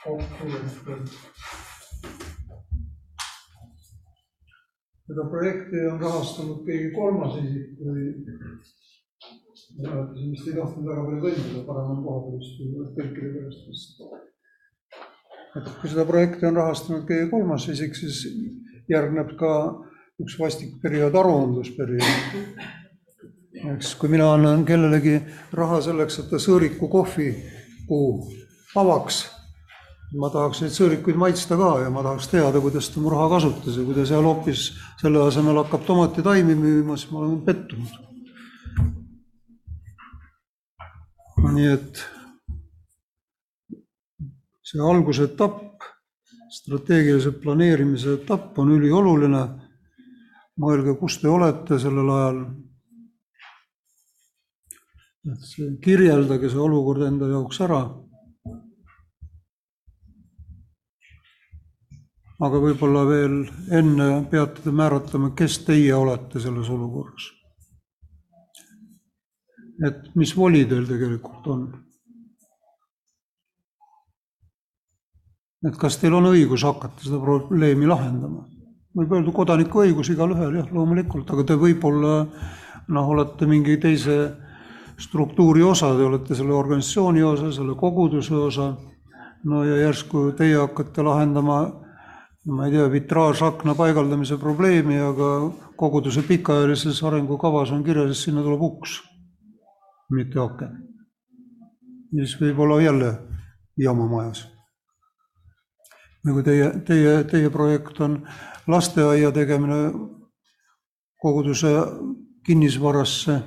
kokkuvõtted. 0.03 1.17
Seda 5.05 5.25
projekti 5.29 5.81
on 5.91 5.99
rahastanud 6.01 6.61
keegi 6.65 6.91
kolmas 6.95 7.35
isik 7.41 7.81
või 7.85 8.05
siin 9.75 10.31
vist 10.31 10.47
ei 10.49 10.55
tahtnud 10.55 10.87
väga 10.87 11.03
palju 11.05 11.19
kõndida, 11.25 11.65
parem 11.67 11.91
on 11.93 11.99
koha 12.05 12.21
peal 12.23 12.39
vist 12.39 12.55
tõlkide 12.97 13.29
pärast 13.35 13.67
vist. 13.69 14.01
et 15.59 15.69
kui 15.81 15.91
seda 15.91 16.05
projekti 16.09 16.47
on 16.49 16.57
rahastanud 16.61 17.05
keegi 17.09 17.29
kolmas 17.33 17.67
isik, 17.73 17.93
siis 17.97 18.23
järgneb 18.89 19.35
ka 19.39 19.51
üks 20.23 20.39
vastik 20.39 20.79
periood, 20.81 21.15
aruandlusperiood. 21.21 22.57
eks 23.75 23.93
kui 23.99 24.09
mina 24.09 24.31
annan 24.33 24.65
kellelegi 24.65 25.19
raha 25.53 25.81
selleks, 25.85 26.19
et 26.19 26.29
ta 26.33 26.41
sõõriku 26.41 26.89
kohvipuu 26.89 28.09
avaks, 28.75 29.23
ma 30.13 30.29
tahaks 30.29 30.61
neid 30.61 30.73
sõõrikuid 30.75 31.17
maitsta 31.19 31.57
ka 31.59 31.71
ja 31.81 31.91
ma 31.93 32.03
tahaks 32.05 32.29
teada, 32.31 32.61
kuidas 32.61 32.89
ta 32.93 33.01
mu 33.01 33.09
raha 33.13 33.27
kasutas 33.35 33.77
ja 33.77 33.85
kui 33.85 33.95
ta 33.97 34.05
seal 34.05 34.23
hoopis 34.23 34.67
selle 35.01 35.23
asemel 35.25 35.63
hakkab 35.63 35.85
tomatitaimi 35.87 36.55
müüma, 36.55 36.97
siis 36.97 37.11
ma 37.11 37.23
olen 37.23 37.39
pettunud. 37.45 38.01
nii 41.55 41.67
et 41.71 41.99
see 44.65 44.81
algusetapp, 44.81 45.83
strateegilise 46.51 47.31
planeerimise 47.41 48.17
etapp 48.19 48.57
on 48.59 48.73
ülioluline. 48.75 49.43
mõelge, 50.55 50.93
kus 50.95 51.17
te 51.19 51.27
olete 51.27 51.77
sellel 51.79 52.09
ajal. 52.09 52.39
et 55.31 55.47
see, 55.51 55.69
kirjeldage 55.83 56.49
see 56.49 56.59
olukord 56.59 57.05
enda 57.07 57.27
jaoks 57.27 57.61
ära. 57.61 57.81
Aga 62.43 62.59
võib-olla 62.59 63.05
veel 63.07 63.39
enne 63.71 64.09
peate 64.31 64.65
te 64.65 64.71
määratlema, 64.71 65.31
kes 65.37 65.61
teie 65.67 65.93
olete 65.95 66.41
selles 66.43 66.69
olukorras 66.69 67.31
et 69.83 70.15
mis 70.15 70.31
voli 70.37 70.63
teil 70.69 70.85
tegelikult 70.87 71.47
on. 71.51 71.65
et 75.65 75.77
kas 75.81 75.95
teil 75.97 76.13
on 76.13 76.27
õigus 76.29 76.61
hakata 76.61 77.01
seda 77.01 77.17
probleemi 77.19 77.87
lahendama? 77.89 78.45
võib 78.95 79.11
öelda 79.17 79.31
kodanikuõigus 79.35 80.11
igalühel 80.13 80.59
jah, 80.61 80.67
loomulikult, 80.71 81.31
aga 81.33 81.43
te 81.43 81.57
võib-olla 81.59 82.19
noh, 82.87 83.07
olete 83.11 83.47
mingi 83.49 83.75
teise 83.81 84.15
struktuuri 85.01 85.65
osa, 85.65 85.89
te 85.97 86.05
olete 86.05 86.37
selle 86.37 86.53
organisatsiooni 86.55 87.23
osa, 87.25 87.49
selle 87.51 87.75
koguduse 87.75 88.35
osa. 88.35 88.69
no 89.43 89.63
ja 89.65 89.81
järsku 89.81 90.31
teie 90.37 90.55
hakkate 90.61 91.03
lahendama, 91.03 91.57
ma 92.45 92.65
ei 92.65 92.71
tea, 92.71 92.85
vitraažakna 92.91 93.73
paigaldamise 93.75 94.37
probleemi, 94.37 94.99
aga 95.01 95.29
koguduse 95.77 96.21
pikaajalises 96.27 97.01
arengukavas 97.03 97.71
on 97.73 97.83
kirjas, 97.83 98.11
et 98.11 98.21
sinna 98.21 98.43
tuleb 98.45 98.61
uks 98.61 98.99
mitte 100.13 100.39
aken. 100.39 100.75
siis 102.15 102.35
võib 102.39 102.59
olla 102.59 102.81
jälle 102.81 103.17
jama 103.77 104.07
majas. 104.07 104.47
kui 106.23 106.43
teie, 106.43 106.71
teie, 106.85 107.23
teie 107.23 107.49
projekt 107.49 107.99
on 108.01 108.27
lasteaia 108.67 109.31
tegemine 109.31 109.91
koguduse 111.21 111.67
kinnisvarasse, 112.45 113.41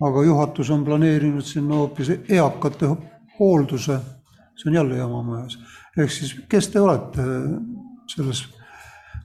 aga 0.00 0.22
juhatus 0.24 0.70
on 0.70 0.84
planeerinud 0.84 1.46
sinna 1.46 1.74
hoopis 1.74 2.10
eakate 2.28 2.90
hoolduse, 3.38 3.98
see 4.56 4.70
on 4.70 4.74
jälle 4.74 4.96
jama 4.96 5.22
majas. 5.22 5.58
ehk 5.98 6.10
siis, 6.10 6.34
kes 6.48 6.68
te 6.68 6.80
olete 6.80 7.22
selles 8.08 8.44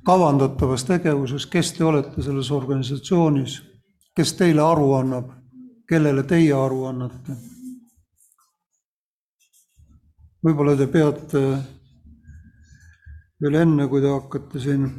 kavandatavas 0.05 0.83
tegevuses, 0.87 1.45
kes 1.47 1.71
te 1.77 1.83
olete 1.83 2.21
selles 2.21 2.51
organisatsioonis, 2.51 3.61
kes 4.15 4.33
teile 4.39 4.61
aru 4.61 4.91
annab 4.99 5.31
kellele 5.89 6.23
teie 6.23 6.53
aru 6.53 6.85
annate. 6.89 7.35
võib-olla 10.43 10.73
te 10.75 10.87
peate 10.91 11.41
veel 13.39 13.55
enne, 13.61 13.85
kui 13.87 14.01
te 14.03 14.09
hakkate 14.11 14.59
siin 14.59 14.89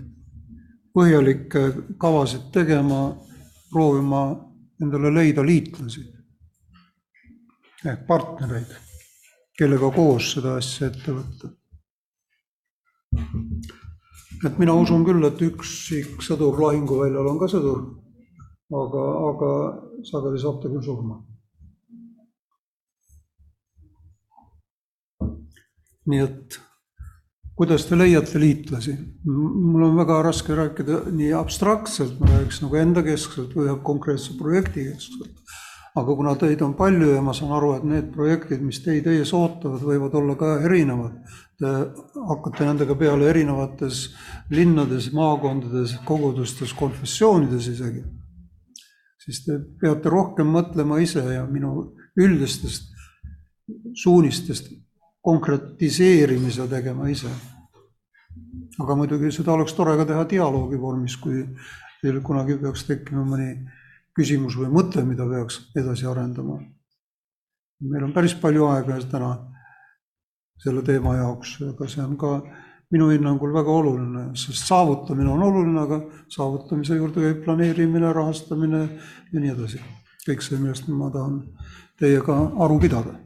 põhjalikke 0.94 1.64
kavasid 2.00 2.46
tegema, 2.54 3.00
proovima 3.72 4.22
endale 4.80 5.10
leida 5.12 5.44
liitlasi 5.44 6.06
ehk 7.84 8.06
partnereid, 8.08 8.70
kellega 9.58 9.90
koos 9.92 10.30
seda 10.36 10.54
asja 10.62 10.88
ette 10.88 11.12
võtta. 11.12 11.50
Et 14.44 14.58
mina 14.58 14.74
usun 14.76 15.04
küll, 15.04 15.24
et 15.24 15.40
üksik 15.42 16.22
sõdur 16.22 16.58
lahinguväljal 16.60 17.30
on 17.32 17.38
ka 17.40 17.50
sõdur 17.50 17.84
aga, 18.72 19.04
aga 19.30 19.50
sageli 20.08 20.40
saab 20.40 20.60
ta 20.62 20.72
küll 20.72 20.84
surma. 20.84 21.22
nii 26.04 26.20
et 26.20 26.56
kuidas 27.56 27.86
te 27.88 27.96
leiate 27.96 28.36
liitlasi? 28.36 28.92
mul 29.24 29.86
on 29.86 29.94
väga 29.96 30.18
raske 30.26 30.52
rääkida 30.52 30.98
nii 31.16 31.30
abstraktselt, 31.38 32.18
ma 32.20 32.28
räägiks 32.28 32.60
nagu 32.60 32.76
endakeskselt 32.76 33.54
või 33.56 33.76
konkreetse 33.86 34.36
projekti 34.36 34.84
keskselt. 34.90 35.54
aga 35.96 36.16
kuna 36.18 36.34
teid 36.36 36.60
on 36.66 36.74
palju 36.76 37.14
ja 37.14 37.22
ma 37.22 37.32
saan 37.32 37.54
aru, 37.56 37.72
et 37.78 37.88
need 37.88 38.12
projektid, 38.12 38.60
mis 38.60 38.82
teid 38.84 39.06
ees 39.06 39.32
ootavad, 39.32 39.80
võivad 39.80 40.14
olla 40.20 40.36
ka 40.36 40.58
erinevad. 40.66 41.16
Te 41.54 41.70
hakkate 42.28 42.66
nendega 42.66 42.96
peale 42.98 43.28
erinevates 43.30 44.08
linnades, 44.50 45.12
maakondades, 45.14 45.94
kogudustes, 46.04 46.74
konfessioonides 46.74 47.68
isegi 47.70 48.02
siis 49.24 49.44
te 49.46 49.58
peate 49.80 50.12
rohkem 50.12 50.50
mõtlema 50.52 51.00
ise 51.02 51.22
ja 51.32 51.44
minu 51.48 51.94
üldistest 52.20 52.90
suunistest 53.96 54.70
konkretiseerimise 55.24 56.68
tegema 56.68 57.08
ise. 57.08 57.32
aga 58.82 58.96
muidugi 58.98 59.30
seda 59.32 59.52
oleks 59.52 59.72
tore 59.72 59.94
ka 59.96 60.04
teha 60.04 60.24
dialoogi 60.28 60.76
vormis, 60.80 61.16
kui 61.16 61.44
teil 62.02 62.20
kunagi 62.20 62.56
peaks 62.58 62.84
tekkima 62.84 63.22
mõni 63.24 63.54
küsimus 64.14 64.56
või 64.58 64.72
mõte, 64.74 65.04
mida 65.06 65.24
peaks 65.30 65.60
edasi 65.76 66.06
arendama. 66.06 66.58
meil 67.80 68.04
on 68.04 68.12
päris 68.12 68.34
palju 68.34 68.66
aega 68.66 68.98
täna 69.10 69.30
selle 70.64 70.82
teema 70.84 71.16
jaoks, 71.18 71.58
aga 71.68 71.88
see 71.90 72.04
on 72.04 72.16
ka 72.20 72.38
minu 72.94 73.10
hinnangul 73.10 73.52
väga 73.54 73.72
oluline, 73.74 74.24
sest 74.38 74.68
saavutamine 74.68 75.30
on 75.32 75.42
oluline, 75.42 75.80
aga 75.82 75.98
saavutamise 76.32 76.96
juurde 76.98 77.24
käib 77.24 77.42
planeerimine, 77.44 78.12
rahastamine 78.12 78.82
ja 79.32 79.42
nii 79.42 79.52
edasi. 79.54 79.82
kõik 80.24 80.40
see, 80.40 80.56
millest 80.56 80.86
ma 80.88 81.10
tahan 81.12 81.42
teiega 82.00 82.36
aru 82.64 82.78
pidada. 82.80 83.18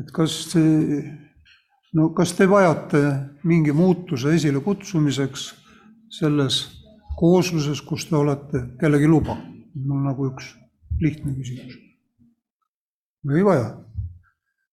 et 0.00 0.10
kas 0.12 0.32
see, 0.52 1.02
no 1.94 2.10
kas 2.16 2.34
te 2.36 2.48
vajate 2.50 3.02
mingi 3.44 3.72
muutuse 3.72 4.34
esilekutsumiseks 4.34 5.46
selles 6.18 6.60
koosluses, 7.16 7.80
kus 7.80 8.08
te 8.08 8.16
olete, 8.16 8.64
kellegi 8.80 9.08
luba? 9.08 9.36
mul 9.76 10.06
nagu 10.08 10.30
üks 10.32 10.54
lihtne 11.00 11.34
küsimus. 11.36 11.76
või 13.26 13.42
ei 13.42 13.50
vaja? 13.52 13.85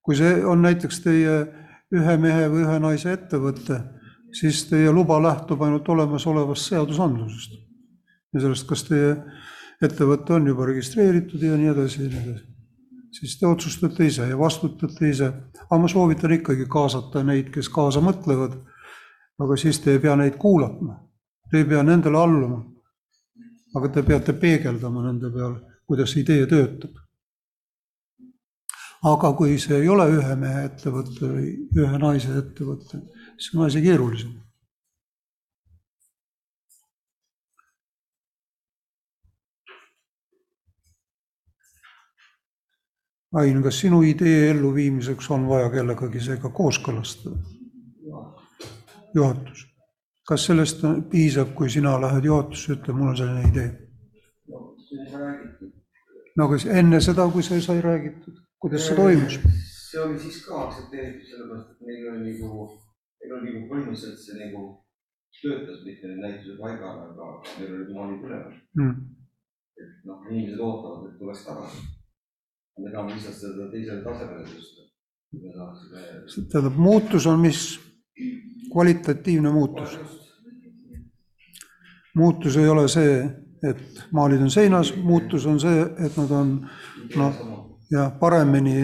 Kui 0.04 0.18
see 0.20 0.40
on 0.46 0.62
näiteks 0.62 1.00
teie 1.04 1.36
ühe 1.94 2.16
mehe 2.20 2.48
või 2.52 2.64
ühe 2.66 2.80
naise 2.84 3.14
ettevõte, 3.16 3.80
siis 4.36 4.66
teie 4.70 4.92
luba 4.92 5.20
lähtub 5.24 5.62
ainult 5.64 5.90
olemasolevast 5.90 6.72
seadusandlusest. 6.72 7.60
ja 8.34 8.42
sellest, 8.42 8.66
kas 8.68 8.84
teie 8.88 9.14
ettevõte 9.84 10.34
on 10.34 10.48
juba 10.48 10.66
registreeritud 10.66 11.42
ja 11.44 11.58
nii 11.58 11.70
edasi 11.72 12.02
ja 12.04 12.10
nii 12.10 12.24
edasi. 12.24 12.46
siis 13.14 13.38
te 13.40 13.48
otsustate 13.48 14.06
ise 14.06 14.28
ja 14.28 14.38
vastutate 14.38 15.10
ise. 15.10 15.32
aga 15.70 15.82
ma 15.82 15.88
soovitan 15.88 16.32
ikkagi 16.40 16.66
kaasata 16.66 17.24
neid, 17.24 17.52
kes 17.54 17.70
kaasa 17.70 18.02
mõtlevad. 18.02 18.58
aga 19.40 19.58
siis 19.58 19.80
te 19.80 19.92
ei 19.92 20.00
pea 20.00 20.16
neid 20.16 20.36
kuulama, 20.38 21.00
te 21.52 21.62
ei 21.62 21.66
pea 21.66 21.84
nendele 21.84 22.18
alluma. 22.18 22.66
aga 23.76 23.90
te 23.90 24.04
peate 24.04 24.34
peegeldama 24.34 25.08
nende 25.08 25.32
peale, 25.32 25.80
kuidas 25.88 26.18
idee 26.18 26.46
töötab 26.48 27.04
aga 29.04 29.34
kui 29.38 29.58
see 29.60 29.82
ei 29.82 29.90
ole 29.92 30.06
ühe 30.16 30.36
mehe 30.40 30.64
ettevõte 30.70 31.28
või 31.28 31.50
ühe 31.76 32.00
naise 32.00 32.38
ettevõte, 32.40 33.02
siis 33.36 33.52
on 33.56 33.66
asi 33.68 33.84
keerulisem. 33.84 34.40
Ain, 43.34 43.64
kas 43.66 43.80
sinu 43.82 44.04
idee 44.06 44.52
elluviimiseks 44.52 45.30
on 45.34 45.48
vaja 45.50 45.72
kellegagi 45.74 46.22
seega 46.22 46.52
kooskõlastada? 46.54 47.40
juhatus. 49.14 49.66
kas 50.28 50.46
sellest 50.46 50.80
piisab, 51.10 51.50
kui 51.58 51.70
sina 51.70 51.98
lähed 52.02 52.26
juhatusse, 52.26 52.78
ütled, 52.78 52.96
mul 52.96 53.10
on 53.12 53.18
selline 53.18 53.50
idee? 53.50 53.70
no 56.38 56.48
kas 56.50 56.66
enne 56.66 57.02
seda, 57.02 57.28
kui 57.34 57.44
see 57.44 57.62
sai 57.62 57.82
räägitud, 57.82 58.43
kuidas 58.64 58.88
see 58.88 58.96
toimus? 58.96 59.40
see 59.92 60.00
oli 60.02 60.20
siis 60.20 60.46
ka 60.46 60.62
aktsepteeritud, 60.66 61.26
sellepärast 61.30 61.74
et 61.74 61.82
meil 61.88 62.06
oli 62.12 62.32
nagu, 62.32 62.68
meil 63.20 63.34
oli 63.38 63.52
nagu 63.56 63.66
põhimõtteliselt 63.72 64.22
see 64.24 64.38
nagu 64.40 64.62
töötas 65.42 65.82
mitte 65.84 66.14
näituse 66.22 66.56
paigal, 66.62 67.02
aga 67.10 67.28
meil 67.58 67.76
olid 67.76 67.92
maalid 67.96 68.24
üleval. 68.28 68.56
Hmm. 68.80 68.96
et 69.84 70.08
noh, 70.08 70.24
inimesed 70.30 70.64
ootavad, 70.64 71.10
et 71.10 71.20
tuleks 71.20 71.44
tagasi. 71.50 71.84
me 72.80 72.92
tahame 72.92 73.18
lihtsalt 73.18 73.40
seda 73.42 73.70
teisele 73.74 74.02
tasemele 74.08 74.46
tõsta. 74.54 74.88
tähendab, 76.54 76.80
muutus 76.88 77.28
on 77.28 77.40
mis? 77.40 77.64
kvalitatiivne 78.72 79.52
muutus. 79.52 79.98
muutus 82.16 82.58
ei 82.58 82.70
ole 82.70 82.88
see, 82.88 83.18
et 83.70 84.06
maalid 84.12 84.42
on 84.42 84.52
seinas, 84.52 84.96
muutus 84.96 85.46
on 85.46 85.60
see, 85.60 85.82
et 86.06 86.18
nad 86.18 86.32
on 86.32 86.56
noh, 87.18 87.44
ja 87.94 88.08
paremini 88.20 88.78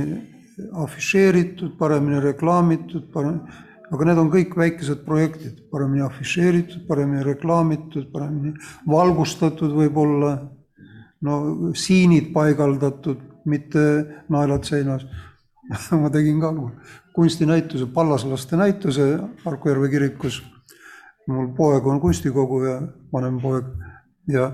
afišeeritud, 0.83 1.73
paremini 1.79 2.19
reklaamitud, 2.23 3.09
parem-, 3.13 3.41
aga 3.89 4.09
need 4.09 4.21
on 4.21 4.29
kõik 4.33 4.53
väikesed 4.59 5.01
projektid, 5.05 5.63
paremini 5.71 6.03
afišeeritud, 6.05 6.85
paremini 6.87 7.23
reklaamitud, 7.25 8.09
paremini 8.13 8.53
valgustatud 8.87 9.73
võib-olla, 9.79 10.35
no 11.25 11.39
siinid 11.77 12.29
paigaldatud, 12.35 13.25
mitte 13.49 13.81
naelad 14.29 14.67
seinas 14.67 15.07
ma 16.01 16.09
tegin 16.09 16.39
ka 16.41 16.51
kunstinäituse, 17.15 17.85
pallaslaste 17.93 18.57
näituse 18.57 19.19
Harku 19.45 19.69
Järve 19.69 19.89
kirikus. 19.89 20.43
mul 21.27 21.47
poeg 21.53 21.85
on 21.87 21.99
kunstikogu 22.01 22.63
ja 22.63 22.81
vanem 23.13 23.37
poeg 23.41 23.65
ja 24.27 24.47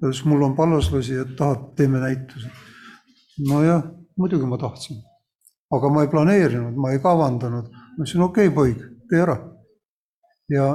ütles, 0.00 0.24
mul 0.24 0.42
on 0.42 0.54
pallaslasi, 0.56 1.18
et 1.20 1.34
tahad, 1.36 1.74
teeme 1.76 2.00
näituse. 2.00 2.48
nojah, 3.48 3.82
muidugi 4.18 4.48
ma 4.48 4.58
tahtsin, 4.60 5.02
aga 5.72 5.92
ma 5.92 6.02
ei 6.02 6.10
planeerinud, 6.12 6.76
ma 6.76 6.92
ei 6.92 7.00
kavandanud. 7.02 7.70
ma 7.70 8.04
ütlesin, 8.04 8.24
okei 8.28 8.48
okay, 8.48 8.56
poeg, 8.56 8.82
tee 9.10 9.22
ära. 9.22 9.38
ja 10.48 10.66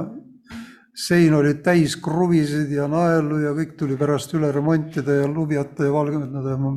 sein 0.98 1.34
oli 1.34 1.54
täis 1.62 1.94
kruvisid 2.02 2.72
ja 2.74 2.88
naelu 2.90 3.38
ja 3.44 3.54
kõik 3.54 3.76
tuli 3.78 3.96
pärast 3.96 4.34
üle 4.34 4.50
remontida 4.52 5.20
ja 5.20 5.28
lubjata 5.30 5.86
ja 5.86 5.92
valgendada 5.94 6.56
ja 6.56 6.58
ma 6.58 6.72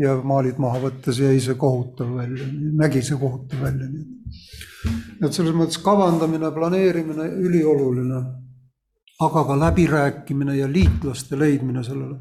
ja 0.00 0.14
maalid 0.26 0.58
maha 0.62 0.80
võttes 0.88 1.18
jäi 1.22 1.38
see 1.42 1.56
kohutav 1.58 2.14
välja, 2.16 2.46
nägi 2.80 3.02
see 3.04 3.18
kohutav 3.18 3.60
välja. 3.62 3.88
et 5.22 5.32
selles 5.32 5.54
mõttes 5.56 5.78
kavandamine, 5.82 6.50
planeerimine 6.54 7.28
ülioluline, 7.46 8.22
aga 9.22 9.44
ka 9.46 9.58
läbirääkimine 9.60 10.56
ja 10.58 10.66
liitlaste 10.68 11.38
leidmine 11.38 11.84
sellele. 11.84 12.18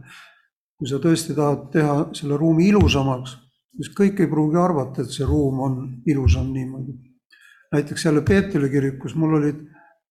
Kui 0.84 0.90
sa 0.92 0.98
tõesti 1.00 1.32
tahad 1.32 1.70
teha 1.72 1.94
selle 2.12 2.36
ruumi 2.36 2.66
ilusamaks, 2.68 3.38
siis 3.80 3.90
kõik 3.96 4.18
ei 4.20 4.28
pruugi 4.28 4.58
arvata, 4.60 5.06
et 5.06 5.14
see 5.16 5.24
ruum 5.24 5.62
on 5.64 5.78
ilusam 6.12 6.50
niimoodi. 6.52 6.98
näiteks 7.72 8.04
jälle 8.06 8.22
Peetri 8.22 8.70
kirikus 8.70 9.16
mul 9.16 9.38
olid, 9.38 9.62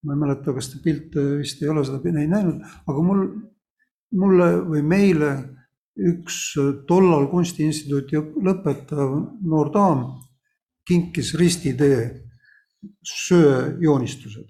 ma 0.02 0.14
ei 0.14 0.20
mäleta, 0.22 0.54
kas 0.56 0.70
te 0.72 0.80
pilte 0.80 1.20
vist 1.42 1.60
ei 1.62 1.68
ole 1.68 1.84
seda 1.84 2.00
ei 2.08 2.26
näinud, 2.26 2.64
aga 2.88 3.04
mul, 3.04 3.20
mulle 4.16 4.48
või 4.70 4.80
meile 4.82 5.28
üks 5.92 6.38
tollal 6.88 7.28
Kunstiinstituuti 7.28 8.16
lõpetav 8.40 9.12
noor 9.44 9.70
daam 9.74 10.06
kinkis 10.88 11.34
ristitee 11.36 12.00
söejoonistused. 13.04 14.48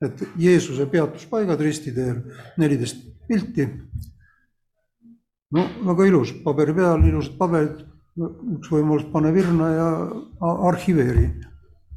et 0.00 0.22
Jeesuse 0.38 0.86
peatuspaigad 0.86 1.60
ristiteel, 1.60 2.22
neliteist 2.56 3.02
pilti. 3.28 3.66
No 5.56 5.66
väga 5.90 6.06
ilus, 6.10 6.34
paberi 6.44 6.74
peal 6.74 7.06
ilusad 7.08 7.38
paberid, 7.38 7.84
üks 8.56 8.70
võimalus 8.72 9.06
pane 9.12 9.32
virna 9.34 9.70
ja 9.74 9.88
arhiveeri. 10.70 11.28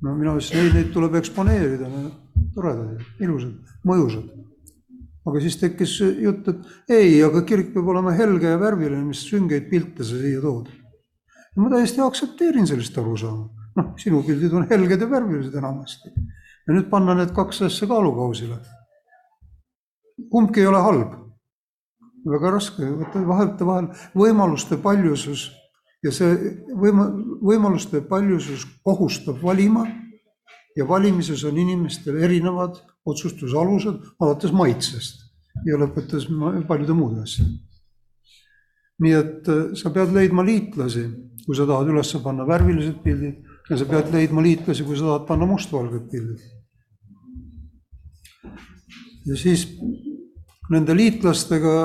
no 0.02 0.16
mina 0.16 0.38
ütlesin, 0.38 0.60
ei, 0.60 0.74
neid 0.74 0.94
tuleb 0.94 1.16
eksponeerida, 1.20 1.90
toredad, 2.56 3.04
ilusad, 3.20 3.76
mõjusad 3.88 4.32
aga 5.28 5.42
siis 5.44 5.58
tekkis 5.60 5.96
jutt, 6.02 6.48
et 6.52 6.92
ei, 6.92 7.18
aga 7.24 7.44
kirik 7.48 7.72
peab 7.74 7.90
olema 7.94 8.14
helge 8.18 8.52
ja 8.52 8.60
värviline, 8.60 9.04
mis 9.08 9.24
süngeid 9.30 9.70
pilte 9.72 10.04
sa 10.04 10.20
siia 10.20 10.42
tood. 10.44 10.70
ma 11.56 11.70
täiesti 11.70 12.02
aktsepteerin 12.02 12.68
sellist 12.68 12.98
arusaama. 12.98 13.48
noh, 13.80 13.92
sinu 13.98 14.24
pildid 14.28 14.54
on 14.54 14.68
helged 14.70 15.02
ja 15.02 15.10
värvilised 15.10 15.56
enamasti. 15.56 16.12
ja 16.68 16.76
nüüd 16.76 16.90
panna 16.92 17.16
need 17.16 17.34
kaks 17.36 17.62
asja 17.70 17.88
kaalukausile. 17.88 18.60
kumbki 20.32 20.62
ei 20.62 20.68
ole 20.68 20.82
halb. 20.88 21.20
Väga 22.26 22.54
raske, 22.56 22.88
võtta 23.02 23.24
vahelite 23.28 23.68
vahel 23.68 23.90
võimaluste 24.16 24.78
paljusus 24.82 25.50
ja 26.04 26.12
see 26.12 26.56
võima-, 26.80 27.10
võimaluste 27.44 28.04
paljusus 28.08 28.66
kohustab 28.86 29.42
valima 29.44 29.86
ja 30.78 30.88
valimises 30.88 31.44
on 31.48 31.60
inimestel 31.60 32.18
erinevad 32.24 32.80
otsustusalused, 33.06 34.00
alates 34.24 34.54
maitsest 34.56 35.22
ja 35.68 35.78
lõpetades 35.78 36.28
paljude 36.68 36.96
muude 36.98 37.22
asjadega. 37.24 37.62
nii 39.04 39.14
et 39.18 39.50
sa 39.78 39.92
pead 39.92 40.14
leidma 40.16 40.46
liitlasi, 40.46 41.04
kui 41.46 41.58
sa 41.58 41.66
tahad 41.68 41.90
üles 41.92 42.14
panna 42.24 42.46
värvilised 42.48 43.02
pildid 43.04 43.70
ja 43.70 43.78
sa 43.78 43.86
pead 43.90 44.12
leidma 44.14 44.42
liitlasi, 44.42 44.86
kui 44.88 44.98
sa 44.98 45.12
tahad 45.12 45.28
panna 45.28 45.48
mustvalged 45.50 46.08
pildid. 46.12 46.42
ja 49.28 49.38
siis 49.40 49.68
nende 50.72 50.96
liitlastega 50.96 51.76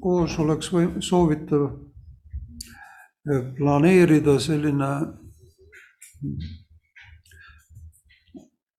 koos 0.00 0.38
oleks 0.38 0.72
või 0.72 0.88
soovitav 1.04 1.68
planeerida 3.58 4.38
selline 4.40 4.88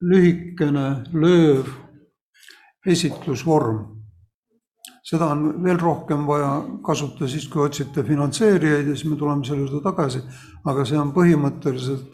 lühikene, 0.01 0.87
lööv 1.13 1.69
esitlusvorm. 2.87 3.95
seda 5.09 5.25
on 5.33 5.63
veel 5.63 5.79
rohkem 5.81 6.25
vaja 6.27 6.51
kasutada 6.85 7.27
siis, 7.27 7.47
kui 7.49 7.63
otsite 7.65 8.03
finantseerijaid 8.05 8.87
ja 8.87 8.95
siis 8.95 9.09
me 9.09 9.17
tuleme 9.17 9.45
selle 9.45 9.65
juurde 9.65 9.81
tagasi, 9.83 10.21
aga 10.65 10.85
see 10.85 10.99
on 10.99 11.13
põhimõtteliselt 11.15 12.11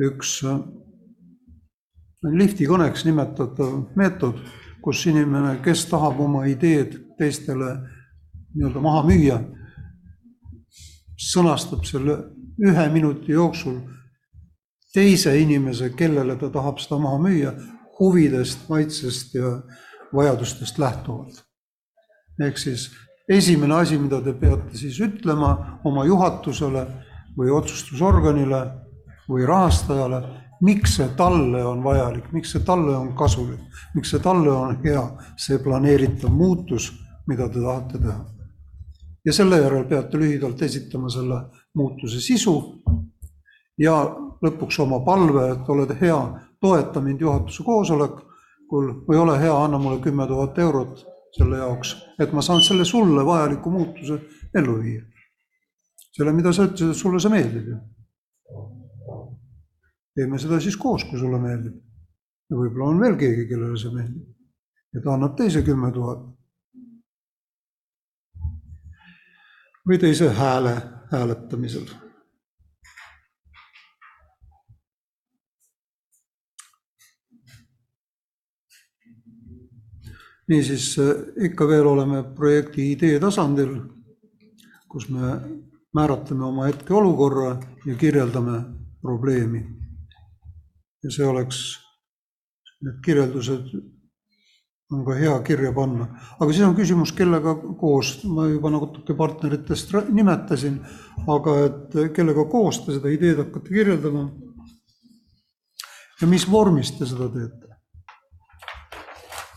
üks 0.00 0.38
liftikõneks 2.22 3.04
nimetatav 3.04 3.74
meetod, 3.98 4.40
kus 4.82 5.04
inimene, 5.06 5.58
kes 5.62 5.84
tahab 5.90 6.20
oma 6.20 6.46
ideed 6.50 6.96
teistele 7.18 7.74
nii-öelda 8.54 8.80
maha 8.84 9.02
müüa, 9.08 9.38
sõnastab 11.16 11.84
selle 11.88 12.18
ühe 12.62 12.88
minuti 12.92 13.32
jooksul 13.32 13.78
teise 14.94 15.34
inimese, 15.40 15.92
kellele 15.96 16.36
ta 16.38 16.50
tahab 16.52 16.80
seda 16.82 16.98
maha 17.00 17.20
müüa, 17.22 17.54
huvidest, 18.00 18.68
maitsest 18.68 19.34
ja 19.34 19.56
vajadustest 20.12 20.78
lähtuvalt. 20.78 21.42
ehk 22.40 22.58
siis 22.58 22.90
esimene 23.28 23.74
asi, 23.74 23.98
mida 23.98 24.20
te 24.22 24.32
peate 24.32 24.76
siis 24.76 24.98
ütlema 25.00 25.80
oma 25.84 26.04
juhatusele 26.04 26.86
või 27.36 27.52
otsustusorganile 27.54 28.62
või 29.28 29.46
rahastajale, 29.46 30.22
miks 30.62 30.96
see 30.96 31.08
talle 31.16 31.64
on 31.64 31.82
vajalik, 31.84 32.32
miks 32.32 32.52
see 32.52 32.64
talle 32.66 32.96
on 32.96 33.12
kasulik, 33.16 33.60
miks 33.94 34.10
see 34.10 34.20
talle 34.22 34.50
on 34.50 34.76
hea, 34.84 35.02
see 35.36 35.58
planeeritav 35.62 36.30
muutus, 36.30 36.90
mida 37.26 37.48
te 37.48 37.60
tahate 37.60 37.98
teha. 38.02 38.31
Ja 39.24 39.32
selle 39.32 39.60
järel 39.62 39.84
peate 39.84 40.18
lühidalt 40.18 40.62
esitama 40.62 41.10
selle 41.10 41.38
muutuse 41.74 42.20
sisu 42.20 42.56
ja 43.78 43.94
lõpuks 44.42 44.80
oma 44.82 45.00
palve, 45.06 45.46
et 45.52 45.70
oled 45.70 45.94
hea, 46.00 46.18
toeta 46.60 47.00
mind 47.00 47.20
juhatuse 47.20 47.64
koosolekul 47.66 48.90
või 49.08 49.18
ole 49.18 49.38
hea, 49.40 49.54
anna 49.54 49.78
mulle 49.78 50.02
kümme 50.02 50.26
tuhat 50.26 50.58
eurot 50.58 51.04
selle 51.36 51.62
jaoks, 51.62 51.94
et 52.20 52.32
ma 52.32 52.42
saan 52.44 52.60
selle 52.62 52.84
sulle 52.84 53.24
vajaliku 53.24 53.70
muutuse 53.70 54.18
ellu 54.58 54.76
viia. 54.82 55.02
selle, 56.12 56.32
mida 56.32 56.52
sa 56.52 56.66
ütlesid, 56.66 56.90
et 56.92 56.96
sulle 56.96 57.20
see 57.20 57.32
meeldib 57.32 57.70
ju. 57.70 57.78
teeme 60.14 60.38
seda 60.38 60.60
siis 60.60 60.76
koos, 60.76 61.06
kui 61.08 61.18
sulle 61.18 61.40
meeldib. 61.40 61.78
ja 62.50 62.56
võib-olla 62.56 62.90
on 62.90 63.00
veel 63.00 63.16
keegi, 63.16 63.48
kellele 63.48 63.78
see 63.80 63.94
meeldib. 63.94 64.28
ja 64.92 65.00
ta 65.00 65.14
annab 65.14 65.36
teise 65.36 65.62
kümme 65.62 65.92
tuhat. 65.92 66.28
Või 69.88 69.98
teise 69.98 70.30
hääle 70.30 70.76
hääletamisel 71.10 71.90
niisiis 80.48 80.96
ikka 81.48 81.68
veel 81.68 81.86
oleme 81.86 82.22
projekti 82.34 82.92
idee 82.92 83.20
tasandil. 83.20 83.80
kus 84.88 85.08
me 85.08 85.40
määratleme 85.96 86.44
oma 86.44 86.66
hetkeolukorra 86.68 87.56
ja 87.86 87.94
kirjeldame 87.94 88.58
probleemi. 89.00 89.66
ja 91.04 91.10
see 91.10 91.26
oleks, 91.26 91.78
need 92.82 93.00
kirjeldused 93.04 93.72
on 94.92 95.04
ka 95.04 95.16
hea 95.16 95.34
kirja 95.46 95.72
panna. 95.72 96.06
aga 96.38 96.52
siis 96.52 96.66
on 96.66 96.76
küsimus, 96.76 97.12
kellega 97.16 97.54
koos, 97.80 98.14
ma 98.28 98.46
juba 98.50 98.70
natuke 98.70 99.14
partneritest 99.16 99.92
rä- 99.94 100.06
nimetasin, 100.10 100.80
aga 101.26 101.56
et 101.66 101.96
kellega 102.16 102.44
koos 102.50 102.82
te 102.84 102.96
seda 102.98 103.12
ideed 103.12 103.40
hakkate 103.40 103.74
kirjeldama. 103.74 104.28
ja 106.20 106.28
mis 106.28 106.50
vormis 106.50 106.92
te 106.98 107.06
seda 107.06 107.28
teete? 107.32 107.72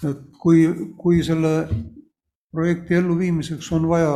et 0.06 0.24
kui, 0.40 0.66
kui 0.98 1.22
selle 1.24 1.68
projekti 2.54 2.96
elluviimiseks 2.96 3.72
on 3.76 3.88
vaja 3.90 4.16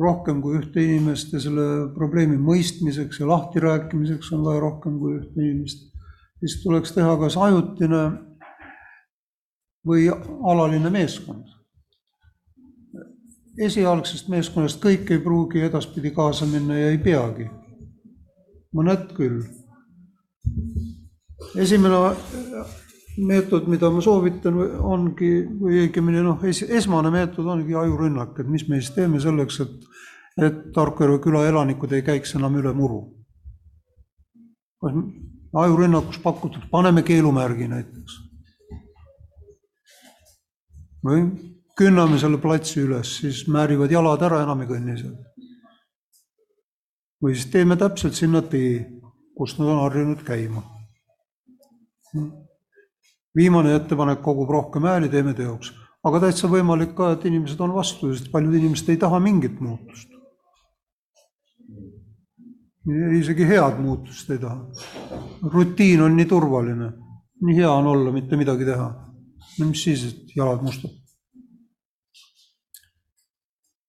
rohkem 0.00 0.40
kui 0.42 0.58
ühte 0.58 0.82
inimest 0.82 1.34
ja 1.34 1.40
selle 1.42 1.66
probleemi 1.94 2.38
mõistmiseks 2.42 3.20
ja 3.20 3.28
lahtirääkimiseks 3.30 4.32
on 4.34 4.42
vaja 4.46 4.62
rohkem 4.64 4.96
kui 4.98 5.18
ühte 5.20 5.38
inimest, 5.38 5.84
siis 6.42 6.56
tuleks 6.64 6.94
teha 6.96 7.14
kas 7.20 7.36
ajutine 7.38 8.02
või 9.86 10.08
alaline 10.42 10.90
meeskond. 10.90 11.52
esialgsest 13.58 14.28
meeskonnast 14.28 14.80
kõik 14.82 15.10
ei 15.14 15.18
pruugi 15.22 15.60
edaspidi 15.62 16.10
kaasa 16.10 16.46
minna 16.46 16.78
ja 16.78 16.88
ei 16.90 16.98
peagi. 16.98 17.50
mõned 18.74 19.12
küll. 19.16 19.42
esimene 21.56 21.96
meetod, 23.16 23.68
mida 23.68 23.90
ma 23.90 24.00
soovitan, 24.02 24.56
ongi, 24.82 25.30
või 25.60 25.84
õigemini 25.84 26.22
noh, 26.24 26.42
es-, 26.44 26.64
esmane 26.68 27.10
meetod 27.14 27.46
ongi 27.46 27.74
ajurünnak, 27.74 28.38
et 28.40 28.48
mis 28.50 28.66
me 28.68 28.80
siis 28.80 28.94
teeme 28.94 29.20
selleks, 29.20 29.60
et, 29.60 29.74
et 30.42 30.60
Tarkvere 30.74 31.20
küla 31.22 31.44
elanikud 31.48 31.92
ei 31.92 32.02
käiks 32.02 32.34
enam 32.34 32.56
üle 32.58 32.72
muru. 32.74 33.04
ajurünnakus 35.54 36.18
pakutud, 36.18 36.66
paneme 36.70 37.02
keelumärgi 37.02 37.68
näiteks. 37.68 38.23
Või 41.04 41.26
künname 41.76 42.18
selle 42.18 42.38
platsi 42.38 42.80
üles, 42.84 43.18
siis 43.20 43.44
määrivad 43.50 43.92
jalad 43.92 44.22
ära, 44.22 44.42
enam 44.42 44.62
ei 44.62 44.70
kõnni 44.70 44.98
seal. 45.00 45.16
või 47.22 47.34
siis 47.34 47.50
teeme 47.50 47.76
täpselt 47.76 48.14
sinna 48.14 48.42
tee, 48.42 48.84
kus 49.36 49.58
nad 49.58 49.68
on 49.68 49.84
harjunud 49.86 50.24
käima 50.24 50.62
viimane 53.36 53.74
ettepanek 53.74 54.22
kogub 54.22 54.50
rohkem 54.50 54.86
hääli, 54.88 55.08
teeme 55.08 55.34
teoks. 55.34 55.72
aga 56.04 56.20
täitsa 56.20 56.48
võimalik 56.52 56.92
ka, 56.96 57.14
et 57.14 57.22
inimesed 57.24 57.60
on 57.64 57.72
vastu, 57.74 58.10
sest 58.12 58.28
paljud 58.32 58.54
inimesed 58.54 58.90
ei 58.92 58.98
taha 59.00 59.20
mingit 59.20 59.60
muutust. 59.60 60.10
isegi 63.18 63.46
head 63.48 63.80
muutust 63.80 64.30
ei 64.30 64.38
taha. 64.38 64.66
rutiin 65.52 66.02
on 66.02 66.16
nii 66.16 66.28
turvaline, 66.30 66.92
nii 67.42 67.56
hea 67.56 67.72
on 67.72 67.86
olla, 67.86 68.12
mitte 68.12 68.36
midagi 68.36 68.64
teha. 68.64 68.90
No 69.58 69.70
mis 69.70 69.84
siis, 69.86 70.04
et 70.10 70.36
jalad 70.36 70.62
mustad. 70.62 70.92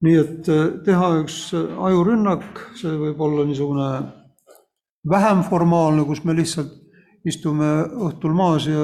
nii 0.06 0.17
et 0.21 0.49
eh, 0.54 0.65
teha 0.86 1.08
üks 1.23 1.38
ajurünnak, 1.56 2.45
see 2.78 2.91
võib 2.99 3.21
olla 3.25 3.45
niisugune 3.47 3.89
vähem 5.10 5.41
formaalne, 5.47 6.04
kus 6.06 6.21
me 6.25 6.36
lihtsalt 6.38 6.73
istume 7.25 7.69
õhtul 8.06 8.36
maas 8.38 8.67
ja 8.69 8.84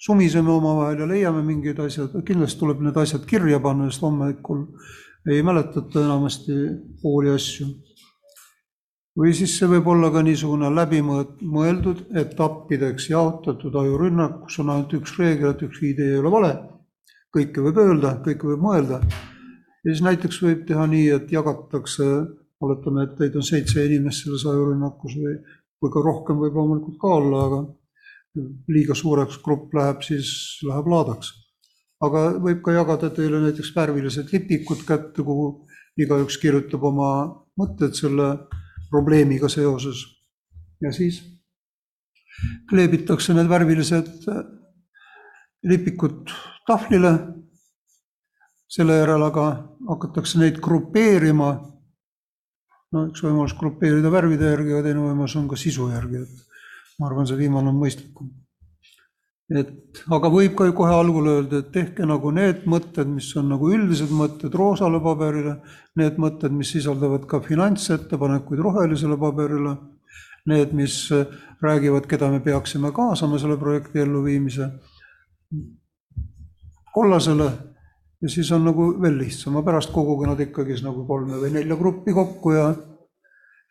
sumiseme 0.00 0.52
omavahel 0.52 1.02
ja 1.02 1.08
leiame 1.08 1.42
mingid 1.44 1.80
asjad, 1.82 2.14
kindlasti 2.26 2.62
tuleb 2.62 2.80
need 2.84 2.96
asjad 2.96 3.26
kirja 3.28 3.60
panna, 3.60 3.90
sest 3.90 4.04
hommikul 4.06 4.64
ei 5.28 5.42
mäletata 5.44 6.04
enamasti 6.06 6.56
pooli 7.02 7.34
asju. 7.34 7.66
Või 9.18 9.32
siis 9.34 9.56
see 9.58 9.68
võib 9.70 9.88
olla 9.90 10.10
ka 10.14 10.22
niisugune 10.22 10.70
läbimõeldud 10.74 12.04
etappideks 12.22 13.10
jaotatud 13.10 13.74
ajurünnak, 13.82 14.42
kus 14.44 14.60
on 14.62 14.70
ainult 14.74 14.94
üks 15.00 15.16
reegel, 15.18 15.54
et 15.54 15.64
ükski 15.66 15.94
idee 15.94 16.14
ei 16.14 16.20
ole 16.20 16.30
vale. 16.36 16.52
kõike 17.34 17.62
võib 17.62 17.78
öelda, 17.78 18.16
kõike 18.24 18.46
võib 18.46 18.62
mõelda. 18.62 19.00
ja 19.84 19.90
siis 19.90 20.02
näiteks 20.02 20.42
võib 20.42 20.64
teha 20.66 20.86
nii, 20.86 21.08
et 21.16 21.32
jagatakse, 21.32 22.06
oletame, 22.60 23.04
et 23.04 23.16
teid 23.18 23.36
on 23.36 23.42
seitse 23.42 23.84
inimest 23.84 24.24
selles 24.24 24.46
ajurünnakus 24.46 25.16
või, 25.16 25.36
või 25.82 25.92
ka 25.92 26.00
rohkem 26.04 26.38
võib 26.38 26.54
loomulikult 26.54 26.98
ka 27.00 27.14
olla, 27.18 27.44
aga 27.46 27.60
liiga 28.68 28.94
suureks 28.94 29.40
grupp 29.42 29.74
läheb, 29.74 30.02
siis 30.06 30.60
läheb 30.62 30.86
laadaks. 30.86 31.32
aga 32.00 32.20
võib 32.40 32.62
ka 32.64 32.72
jagada 32.72 33.10
teile 33.10 33.40
näiteks 33.42 33.74
värvilised 33.76 34.30
lipikud 34.32 34.86
kätte, 34.86 35.22
kuhu 35.22 35.66
igaüks 36.00 36.38
kirjutab 36.40 36.84
oma 36.84 37.10
mõtted 37.58 37.92
selle 37.98 38.28
probleemiga 38.90 39.48
seoses. 39.48 40.06
ja 40.80 40.92
siis 40.92 41.20
kleebitakse 42.70 43.34
need 43.34 43.48
värvilised 43.48 44.08
lipikud 45.62 46.30
tahvlile. 46.66 47.18
selle 48.70 49.00
järel 49.00 49.22
aga 49.26 49.44
hakatakse 49.88 50.38
neid 50.38 50.60
grupeerima. 50.62 51.50
no 52.92 53.06
üks 53.06 53.22
võimalus 53.22 53.54
grupeerida 53.58 54.10
värvide 54.10 54.50
järgi, 54.50 54.72
aga 54.72 54.82
teine 54.82 55.02
võimalus 55.04 55.36
on 55.38 55.48
ka 55.48 55.56
sisu 55.56 55.90
järgi, 55.90 56.22
et 56.24 56.98
ma 56.98 57.06
arvan, 57.06 57.26
see 57.26 57.38
viimane 57.38 57.70
on 57.70 57.78
mõistlikum. 57.78 58.30
Et 59.50 60.02
aga 60.14 60.30
võib 60.30 60.54
ka 60.58 60.68
ju 60.68 60.74
kohe 60.78 60.92
algul 60.94 61.28
öelda, 61.32 61.60
et 61.60 61.70
tehke 61.74 62.06
nagu 62.06 62.30
need 62.34 62.66
mõtted, 62.70 63.08
mis 63.10 63.30
on 63.36 63.48
nagu 63.50 63.70
üldised 63.74 64.12
mõtted 64.14 64.54
roosale 64.54 65.00
paberile, 65.02 65.56
need 65.98 66.20
mõtted, 66.22 66.54
mis 66.54 66.70
sisaldavad 66.76 67.26
ka 67.30 67.42
finantsettepanekuid 67.44 68.62
rohelisele 68.62 69.18
paberile, 69.18 69.76
need, 70.50 70.74
mis 70.76 71.02
räägivad, 71.60 72.06
keda 72.10 72.30
me 72.30 72.40
peaksime 72.44 72.92
kaasama 72.94 73.38
selle 73.42 73.58
projekti 73.60 74.00
elluviimise 74.04 74.70
kollasele 76.94 77.50
ja 78.22 78.28
siis 78.28 78.52
on 78.52 78.64
nagu 78.68 78.86
veel 79.02 79.18
lihtsam, 79.18 79.56
ma 79.56 79.64
pärast 79.66 79.92
koguge 79.94 80.28
nad 80.28 80.40
ikkagi 80.40 80.78
nagu 80.84 81.04
kolme 81.08 81.38
või 81.42 81.52
nelja 81.54 81.76
gruppi 81.80 82.14
kokku 82.16 82.54
ja 82.56 82.70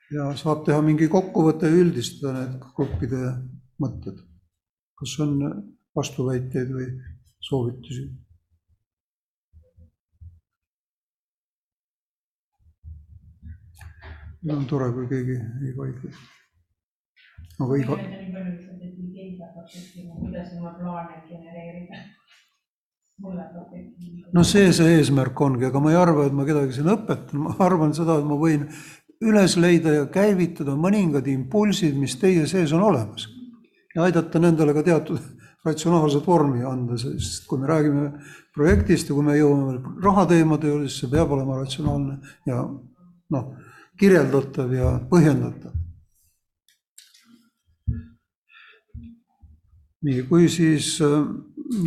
ja 0.10 0.32
saab 0.38 0.64
teha 0.66 0.82
mingi 0.82 1.08
kokkuvõte 1.12 1.70
ja 1.70 1.82
üldistada 1.84 2.34
need 2.40 2.64
gruppide 2.76 3.34
mõtted. 3.82 4.18
Kas 5.00 5.20
on 5.24 5.38
vastuväiteid 5.96 6.74
või 6.76 6.90
soovitusi? 7.50 8.10
on 14.50 14.66
tore, 14.66 14.92
kui 14.96 15.08
keegi 15.08 15.36
ei 15.36 15.74
vaidle. 15.76 16.12
aga 17.60 17.78
iga, 17.82 17.98
kuidas 20.20 20.54
oma 20.58 20.72
plaane 20.78 21.18
genereerida. 21.28 22.00
no 24.34 24.44
see 24.44 24.72
see 24.74 24.94
eesmärk 25.00 25.42
ongi, 25.42 25.66
aga 25.66 25.80
ma 25.84 25.92
ei 25.92 26.00
arva, 26.00 26.26
et 26.26 26.34
ma 26.34 26.46
kedagi 26.48 26.78
siin 26.78 26.88
õpetan, 26.96 27.44
ma 27.48 27.58
arvan 27.68 27.92
seda, 27.94 28.16
et 28.22 28.30
ma 28.30 28.40
võin 28.40 28.64
üles 29.20 29.58
leida 29.60 29.98
ja 29.98 30.06
käivitada 30.08 30.78
mõningad 30.80 31.28
impulsid, 31.28 32.00
mis 32.00 32.16
teie 32.22 32.48
sees 32.48 32.72
on 32.72 32.88
olemas. 32.88 33.28
Ja 34.00 34.08
aidata 34.08 34.40
nendele 34.40 34.74
ka 34.74 34.84
teatud 34.88 35.20
ratsionaalset 35.66 36.28
vormi 36.28 36.64
anda, 36.64 36.98
sest 36.98 37.48
kui 37.48 37.60
me 37.60 37.68
räägime 37.68 38.06
projektist 38.56 39.10
ja 39.10 39.16
kui 39.18 39.26
me 39.28 39.36
jõuame 39.36 39.82
rahateemade 40.04 40.72
juurde, 40.72 40.88
siis 40.88 41.04
see 41.04 41.12
peab 41.12 41.34
olema 41.36 41.60
ratsionaalne 41.60 42.16
ja 42.48 42.64
noh, 43.36 43.52
kirjeldatav 44.00 44.74
ja 44.74 44.96
põhjendatav. 45.12 45.76
nii, 50.08 50.22
kui 50.30 50.46
siis 50.48 50.94
äh, 51.04 51.26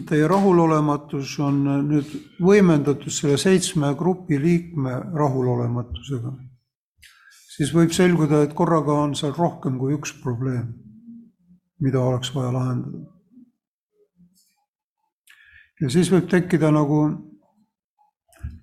teie 0.05 0.27
rahulolematus 0.29 1.39
on 1.41 1.63
nüüd 1.89 2.11
võimendatud 2.45 3.09
selle 3.09 3.39
seitsme 3.41 3.95
grupi 3.97 4.37
liikme 4.37 4.99
rahulolematusega, 5.17 6.35
siis 7.57 7.73
võib 7.73 7.97
selguda, 7.97 8.43
et 8.45 8.53
korraga 8.59 8.99
on 9.07 9.17
seal 9.17 9.33
rohkem 9.33 9.81
kui 9.81 9.97
üks 9.97 10.13
probleem, 10.21 10.75
mida 11.83 12.01
oleks 12.01 12.33
vaja 12.35 12.53
lahendada. 12.55 13.05
ja 15.81 15.91
siis 15.91 16.11
võib 16.13 16.29
tekkida 16.31 16.71
nagu 16.71 17.01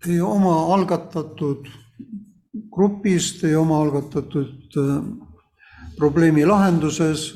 teie 0.04 0.22
oma 0.24 0.56
algatatud 0.76 1.68
grupis, 2.72 3.34
teie 3.42 3.58
oma 3.58 3.82
algatatud 3.84 4.80
äh, 4.80 4.96
probleemi 6.00 6.46
lahenduses 6.48 7.34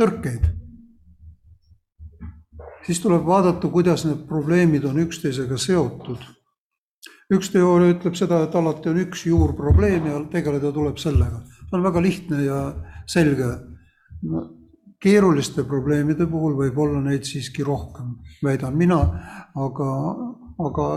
tõrkeid 0.00 0.48
siis 2.90 3.00
tuleb 3.00 3.26
vaadata, 3.26 3.68
kuidas 3.68 4.04
need 4.06 4.24
probleemid 4.28 4.84
on 4.88 4.98
üksteisega 5.04 5.58
seotud. 5.60 6.22
üks 7.30 7.52
teooria 7.54 7.92
ütleb 7.94 8.16
seda, 8.18 8.40
et 8.42 8.54
alati 8.58 8.90
on 8.90 8.96
üks 9.04 9.20
juurprobleem 9.28 10.08
ja 10.10 10.16
tegeleda 10.32 10.72
tuleb 10.74 10.98
sellega. 10.98 11.42
see 11.46 11.76
on 11.78 11.84
väga 11.86 12.02
lihtne 12.02 12.42
ja 12.44 12.58
selge. 13.06 13.50
Keeruliste 15.00 15.64
probleemide 15.64 16.26
puhul 16.28 16.56
võib 16.58 16.78
olla 16.78 17.00
neid 17.00 17.24
siiski 17.24 17.64
rohkem, 17.64 18.18
väidan 18.44 18.76
mina, 18.76 19.00
aga, 19.56 19.88
aga 20.60 20.88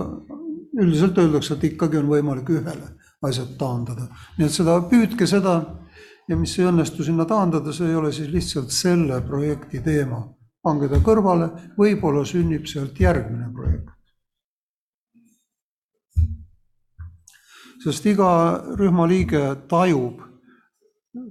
üldiselt 0.81 1.17
öeldakse, 1.17 1.55
et 1.55 1.69
ikkagi 1.71 2.01
on 2.01 2.09
võimalik 2.11 2.49
ühele 2.51 2.91
asjad 3.23 3.55
taandada. 3.59 4.09
nii 4.37 4.47
et 4.47 4.55
seda, 4.55 4.77
püüdke 4.89 5.27
seda 5.29 5.55
ja 6.27 6.37
mis 6.39 6.55
ei 6.59 6.67
õnnestu 6.67 7.05
sinna 7.07 7.25
taandada, 7.29 7.73
see 7.73 7.89
ei 7.91 7.95
ole 7.95 8.11
siis 8.11 8.31
lihtsalt 8.31 8.71
selle 8.71 9.21
projekti 9.27 9.81
teema. 9.83 10.23
pange 10.63 10.87
ta 10.87 10.99
kõrvale, 11.03 11.49
võib-olla 11.77 12.23
sünnib 12.25 12.67
sealt 12.67 12.99
järgmine 12.99 13.51
projekt. 13.53 13.89
sest 17.83 18.05
iga 18.07 18.63
rühma 18.79 19.07
liige 19.07 19.41
tajub 19.67 20.21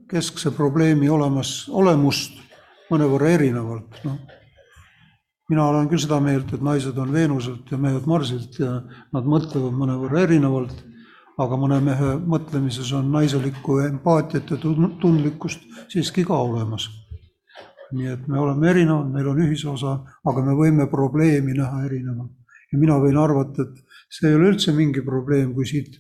keskse 0.09 0.51
probleemi 0.53 1.09
olemas, 1.09 1.69
olemust 1.69 2.42
mõnevõrra 2.93 3.33
erinevalt, 3.37 3.99
noh. 4.07 4.19
mina 5.51 5.67
olen 5.69 5.89
küll 5.91 6.03
seda 6.05 6.21
meelt, 6.25 6.53
et 6.53 6.65
naised 6.65 6.99
on 7.01 7.13
Veenuselt 7.13 7.71
ja 7.73 7.79
mehed 7.81 8.09
Marsilt 8.09 8.59
ja 8.61 8.79
nad 9.13 9.29
mõtlevad 9.29 9.77
mõnevõrra 9.77 10.25
erinevalt, 10.27 10.75
aga 11.43 11.59
mõne 11.59 11.79
mehe 11.85 12.11
mõtlemises 12.35 12.93
on 12.97 13.09
naiselikku 13.13 13.79
empaatiat 13.87 14.53
ja 14.53 14.59
tundlikkust 14.61 15.65
siiski 15.93 16.27
ka 16.29 16.37
olemas. 16.49 16.89
nii 17.93 18.07
et 18.09 18.29
me 18.29 18.39
oleme 18.41 18.71
erinevad, 18.71 19.11
meil 19.13 19.27
on 19.29 19.41
ühisosa, 19.45 19.99
aga 20.25 20.43
me 20.45 20.55
võime 20.57 20.87
probleemi 20.89 21.53
näha 21.57 21.85
erinevalt. 21.85 22.33
ja 22.73 22.79
mina 22.79 22.97
võin 23.01 23.19
arvata, 23.21 23.63
et 23.63 23.83
see 24.09 24.31
ei 24.31 24.37
ole 24.37 24.53
üldse 24.53 24.73
mingi 24.73 25.03
probleem, 25.05 25.53
kui 25.55 25.67
siit 25.67 25.99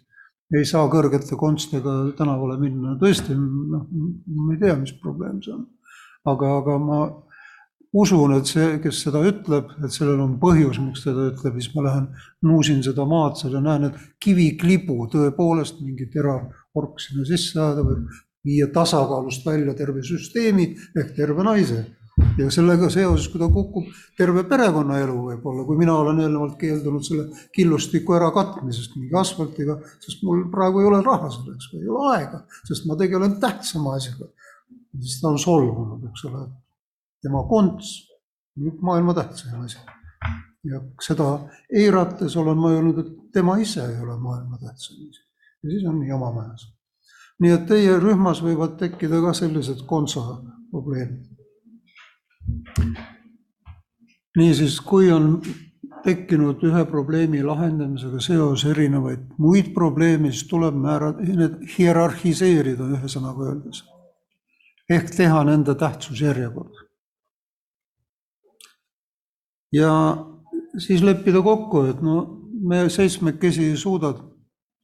ei 0.56 0.64
saa 0.68 0.88
kõrgete 0.92 1.36
konstidega 1.40 2.12
tänavale 2.16 2.58
minna, 2.60 2.96
tõesti, 3.00 3.36
noh, 3.36 3.86
ma 3.88 4.52
ei 4.54 4.60
tea, 4.60 4.76
mis 4.76 4.92
probleem 5.00 5.40
see 5.44 5.54
on. 5.54 5.66
Aga, 6.24 6.56
aga 6.60 6.78
ma 6.78 7.02
usun, 7.92 8.34
et 8.38 8.48
see, 8.48 8.68
kes 8.82 9.02
seda 9.04 9.20
ütleb, 9.28 9.72
et 9.84 9.92
sellel 9.92 10.20
on 10.24 10.36
põhjus, 10.40 10.80
miks 10.80 11.04
ta 11.04 11.10
seda 11.10 11.28
ütleb, 11.32 11.58
siis 11.60 11.74
ma 11.76 11.86
lähen 11.88 12.10
nuusin 12.48 12.82
seda 12.84 13.06
maad 13.08 13.36
seal 13.40 13.58
ja 13.58 13.64
näen, 13.64 13.90
et 13.90 14.04
kiviklibu 14.22 15.08
tõepoolest 15.12 15.82
mingi 15.84 16.08
terav 16.12 16.48
ork 16.78 17.02
sinna 17.04 17.26
sisse 17.28 17.58
ajada 17.60 17.84
võib 17.84 18.06
viia 18.42 18.66
tasakaalust 18.74 19.44
välja 19.46 19.74
terve 19.78 20.02
süsteemi 20.02 20.72
ehk 20.98 21.12
terve 21.16 21.44
naise 21.46 21.84
ja 22.38 22.48
sellega 22.52 22.88
seoses, 22.92 23.28
kui 23.32 23.40
ta 23.40 23.48
kukub, 23.52 23.88
terve 24.18 24.44
perekonnaelu 24.48 25.14
võib-olla, 25.28 25.64
kui 25.68 25.78
mina 25.80 25.94
olen 26.00 26.20
eelnevalt 26.24 26.58
keeldunud 26.60 27.04
selle 27.06 27.28
killustiku 27.56 28.16
ärakatmisest 28.18 28.96
mingi 28.98 29.16
asfaltiga, 29.18 29.78
sest 30.02 30.24
mul 30.26 30.46
praegu 30.52 30.82
ei 30.82 30.90
ole 30.90 31.00
raha 31.04 31.30
selleks 31.32 31.70
või 31.72 31.82
ei 31.84 31.92
ole 31.92 32.14
aega, 32.16 32.42
sest 32.68 32.88
ma 32.88 32.98
tegelen 33.00 33.38
tähtsama 33.42 33.96
asjaga. 33.98 34.28
Siis 35.00 35.20
ta 35.20 35.28
on 35.28 35.38
solvunud, 35.38 36.04
eks 36.10 36.24
ole, 36.28 36.46
tema 37.22 37.42
konts, 37.48 37.94
maailma 38.80 39.14
tähtsaim 39.14 39.64
asi. 39.64 39.78
ja 40.64 40.80
seda 41.02 41.26
eirates 41.74 42.36
olen 42.36 42.58
ma 42.58 42.70
öelnud, 42.70 42.98
et 42.98 43.32
tema 43.32 43.56
ise 43.56 43.84
ei 43.86 44.00
ole 44.00 44.18
maailma 44.18 44.58
tähtsaim 44.58 45.08
asi. 45.08 45.24
ja 45.62 45.70
siis 45.70 45.84
on 45.88 46.06
jama 46.06 46.32
majas. 46.32 46.68
nii 47.40 47.52
et 47.52 47.66
teie 47.66 47.98
rühmas 47.98 48.42
võivad 48.44 48.76
tekkida 48.78 49.20
ka 49.20 49.32
sellised 49.32 49.86
konsa 49.86 50.22
probleemid 50.70 51.32
niisiis, 54.36 54.80
kui 54.80 55.10
on 55.12 55.36
tekkinud 56.02 56.62
ühe 56.66 56.82
probleemi 56.90 57.42
lahendamisega 57.46 58.20
seos 58.24 58.64
erinevaid 58.66 59.28
muid 59.42 59.70
probleeme, 59.74 60.32
siis 60.32 60.48
tuleb 60.50 60.78
määra-, 60.78 61.14
need 61.22 61.60
hierarhiseerida, 61.76 62.88
ühesõnaga 62.96 63.50
öeldes. 63.50 63.84
Ehk 64.92 65.10
teha 65.16 65.44
nende 65.48 65.74
tähtsusjärjekord. 65.78 66.74
ja 69.72 69.92
siis 70.78 71.02
leppida 71.02 71.40
kokku, 71.42 71.86
et 71.88 72.02
no 72.02 72.16
me 72.68 72.84
seitsmekesi 72.92 73.70
ei 73.70 73.76
suuda 73.76 74.12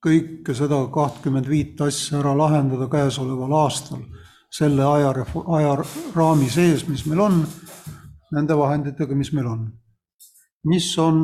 kõike 0.05 0.55
seda 0.55 0.79
kahtkümmend 0.95 1.49
viit 1.49 1.81
asja 1.85 2.21
ära 2.23 2.33
lahendada 2.39 2.89
käesoleval 2.91 3.53
aastal 3.65 4.05
selle 4.51 4.85
aja, 4.85 5.13
ajaraami 5.57 6.49
sees, 6.51 6.87
mis 6.89 7.05
meil 7.07 7.21
on, 7.21 7.43
nende 8.33 8.57
vahenditega, 8.57 9.17
mis 9.17 9.33
meil 9.37 9.51
on. 9.51 9.67
mis 10.69 10.87
on 10.99 11.21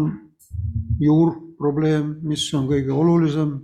juurprobleem, 1.03 2.19
mis 2.23 2.45
on 2.55 2.69
kõige 2.71 2.93
olulisem. 2.95 3.57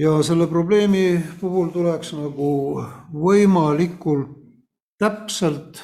Ja 0.00 0.22
selle 0.22 0.46
probleemi 0.48 1.20
puhul 1.40 1.68
tuleks 1.74 2.14
nagu 2.16 2.50
võimalikult 3.12 4.36
täpselt 5.00 5.82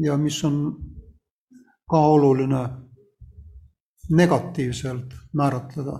ja 0.00 0.16
mis 0.20 0.38
on 0.44 0.60
ka 1.88 2.00
oluline, 2.12 2.62
negatiivselt 4.08 5.14
määratleda 5.36 5.98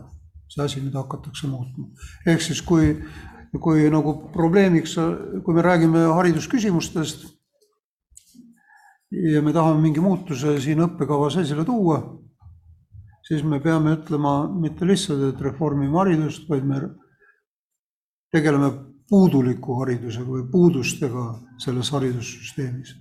see 0.48 0.64
asi, 0.64 0.80
mida 0.80 1.02
hakatakse 1.02 1.48
muutma. 1.48 1.88
ehk 2.26 2.40
siis, 2.40 2.62
kui, 2.62 2.94
kui 3.60 3.88
nagu 3.92 4.14
probleemiks, 4.32 4.96
kui 5.44 5.54
me 5.54 5.64
räägime 5.64 6.06
haridusküsimustest 6.16 7.26
ja 9.32 9.42
me 9.42 9.52
tahame 9.52 9.82
mingi 9.82 10.00
muutuse 10.00 10.58
siin 10.60 10.80
õppekavas 10.84 11.36
esile 11.42 11.64
tuua, 11.68 12.00
siis 13.28 13.44
me 13.44 13.60
peame 13.60 13.98
ütlema 13.98 14.40
mitte 14.52 14.88
lihtsalt, 14.88 15.28
et 15.28 15.44
reformime 15.44 15.96
haridust, 16.00 16.48
vaid 16.48 16.64
me 16.64 16.80
tegeleme 18.32 18.70
puuduliku 19.08 19.80
haridusega 19.80 20.28
või 20.28 20.46
puudustega 20.52 21.28
selles 21.64 21.92
haridussüsteemis 21.94 22.96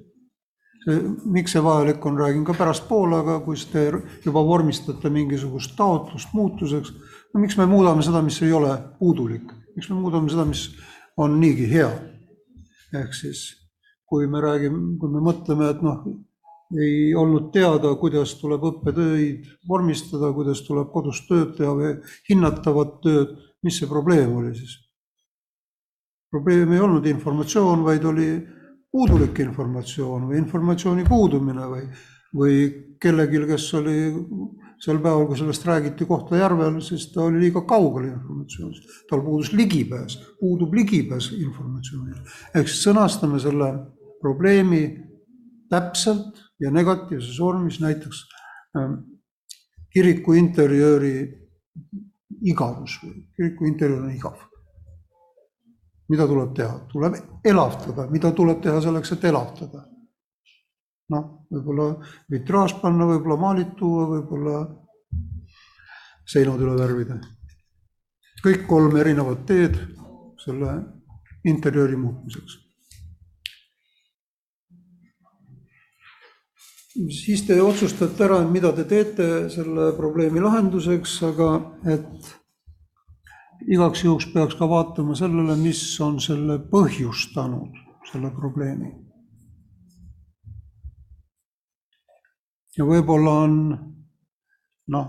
miks 1.26 1.52
see 1.52 1.64
vajalik 1.64 2.06
on, 2.06 2.18
räägin 2.20 2.46
ka 2.48 2.56
pärastpoole, 2.56 3.20
aga 3.20 3.40
kui 3.44 3.60
te 3.72 3.88
juba 4.26 4.44
vormistate 4.46 5.10
mingisugust 5.12 5.76
taotlust 5.76 6.34
muutuseks, 6.34 6.94
no 7.34 7.42
miks 7.44 7.58
me 7.60 7.68
muudame 7.68 8.06
seda, 8.06 8.22
mis 8.24 8.40
ei 8.42 8.54
ole 8.56 8.72
puudulik, 9.00 9.52
miks 9.76 9.90
me 9.92 10.00
muudame 10.00 10.32
seda, 10.32 10.46
mis 10.48 10.70
on 11.18 11.40
niigi 11.42 11.68
hea. 11.72 11.92
ehk 12.96 13.14
siis, 13.14 13.50
kui 14.08 14.28
me 14.32 14.40
räägime, 14.42 14.96
kui 15.00 15.12
me 15.12 15.20
mõtleme, 15.20 15.68
et 15.74 15.82
noh, 15.84 16.06
ei 16.80 17.14
olnud 17.16 17.52
teada, 17.52 17.92
kuidas 18.00 18.38
tuleb 18.40 18.64
õppetöid 18.64 19.44
vormistada, 19.68 20.32
kuidas 20.36 20.64
tuleb 20.68 20.88
kodus 20.94 21.26
tööd 21.28 21.56
teha 21.60 21.74
või 21.76 21.94
hinnatavat 22.30 23.00
tööd, 23.04 23.36
mis 23.64 23.80
see 23.80 23.92
probleem 23.92 24.36
oli 24.40 24.56
siis? 24.56 24.87
Probleem 26.32 26.74
ei 26.74 26.80
olnud 26.84 27.06
informatsioon, 27.08 27.84
vaid 27.86 28.06
oli 28.06 28.28
puudulik 28.92 29.40
informatsioon 29.44 30.28
või 30.30 30.40
informatsiooni 30.42 31.06
puudumine 31.08 31.68
või, 31.72 31.84
või 32.36 32.58
kellelgi, 33.02 33.44
kes 33.50 33.68
oli 33.78 33.98
sel 34.82 35.00
päeval, 35.02 35.26
kui 35.30 35.40
sellest 35.40 35.66
räägiti 35.66 36.06
Kohtla-Järvel, 36.06 36.80
siis 36.86 37.08
ta 37.14 37.24
oli 37.26 37.42
liiga 37.42 37.64
kaugel 37.68 38.12
informatsioonist, 38.12 38.90
tal 39.10 39.24
puudus 39.26 39.52
ligipääs, 39.58 40.18
puudub 40.40 40.74
ligipääs 40.78 41.32
informatsioonile. 41.38 42.22
ehk 42.56 42.70
siis 42.70 42.84
sõnastame 42.86 43.42
selle 43.42 43.72
probleemi 44.22 44.84
täpselt 45.70 46.44
ja 46.62 46.72
negatiivses 46.72 47.40
vormis, 47.40 47.80
näiteks 47.82 48.22
ähm, 48.78 49.02
kiriku 49.94 50.38
interjööri 50.38 51.16
igavus 52.46 53.00
või 53.04 53.26
kiriku 53.36 53.66
interjöör 53.66 54.06
on 54.06 54.14
igav 54.14 54.57
mida 56.10 56.28
tuleb 56.28 56.56
teha? 56.56 56.80
tuleb 56.92 57.16
elavdada, 57.44 58.08
mida 58.12 58.32
tuleb 58.32 58.62
teha 58.64 58.82
selleks, 58.82 59.12
et 59.16 59.30
elavdada? 59.32 59.86
noh, 61.14 61.26
võib-olla 61.52 61.88
vitraaž 62.32 62.78
panna, 62.82 63.08
võib-olla 63.08 63.40
maalid 63.40 63.74
tuua, 63.80 64.08
võib-olla 64.12 64.62
seinad 66.28 66.62
üle 66.62 66.76
värvida. 66.76 67.20
kõik 68.44 68.68
kolm 68.68 68.96
erinevat 69.00 69.46
teed 69.48 69.78
selle 70.44 70.78
interjööri 71.48 71.96
muutmiseks. 72.00 72.64
siis 77.14 77.44
te 77.46 77.60
otsustate 77.62 78.24
ära, 78.26 78.40
mida 78.50 78.72
te 78.74 78.84
teete 78.90 79.50
selle 79.54 79.92
probleemi 79.98 80.42
lahenduseks, 80.42 81.12
aga 81.30 81.50
et 81.94 82.37
igaks 83.66 84.04
juhuks 84.04 84.28
peaks 84.34 84.56
ka 84.56 84.70
vaatama 84.70 85.16
sellele, 85.16 85.56
mis 85.60 85.82
on 86.02 86.20
selle 86.22 86.60
põhjustanud, 86.72 87.76
selle 88.12 88.32
probleemi. 88.36 88.94
ja 92.78 92.86
võib-olla 92.86 93.32
on 93.42 93.54
noh, 94.94 95.06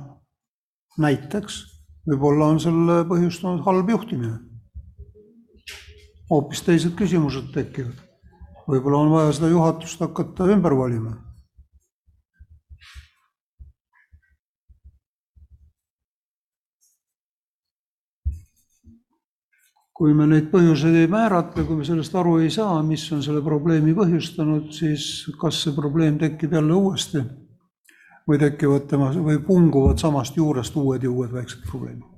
näiteks 0.97 1.59
võib-olla 2.09 2.47
on 2.55 2.61
selle 2.65 3.03
põhjustanud 3.11 3.61
halb 3.67 3.91
juhtimine. 3.93 4.39
hoopis 6.31 6.63
teised 6.65 6.97
küsimused 6.97 7.53
tekivad. 7.53 8.01
võib-olla 8.69 9.05
on 9.05 9.11
vaja 9.13 9.33
seda 9.33 9.53
juhatust 9.53 10.01
hakata 10.01 10.49
ümber 10.49 10.77
valima 10.77 11.28
kui 19.99 20.15
me 20.15 20.29
neid 20.31 20.47
põhjuseid 20.53 20.95
ei 20.95 21.09
määratle, 21.11 21.65
kui 21.67 21.81
me 21.81 21.85
sellest 21.87 22.15
aru 22.15 22.37
ei 22.39 22.53
saa, 22.55 22.77
mis 22.87 23.03
on 23.13 23.23
selle 23.25 23.43
probleemi 23.43 23.97
põhjustanud, 23.99 24.69
siis 24.75 25.27
kas 25.41 25.65
see 25.65 25.75
probleem 25.75 26.21
tekib 26.21 26.55
jälle 26.55 26.77
uuesti 26.79 27.25
või 28.29 28.39
tekivad 28.39 28.87
temas 28.87 29.19
või 29.19 29.41
punguvad 29.43 29.99
samast 29.99 30.37
juurest 30.39 30.77
uued 30.79 31.03
ja 31.03 31.11
uued 31.11 31.35
väiksed 31.35 31.67
probleemid. 31.67 32.15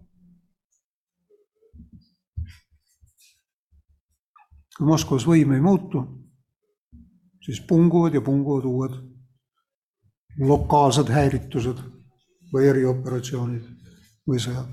kui 4.81 4.89
Moskvas 4.89 5.27
võim 5.29 5.51
ei 5.53 5.61
muutu, 5.61 6.01
siis 7.45 7.59
punguvad 7.69 8.15
ja 8.17 8.23
punguvad 8.25 8.65
uued 8.65 8.95
lokaalsed 10.41 11.13
häiritused 11.13 11.83
või 12.53 12.69
erioperatsioonid 12.71 13.67
või 14.25 14.41
sõjad. 14.41 14.69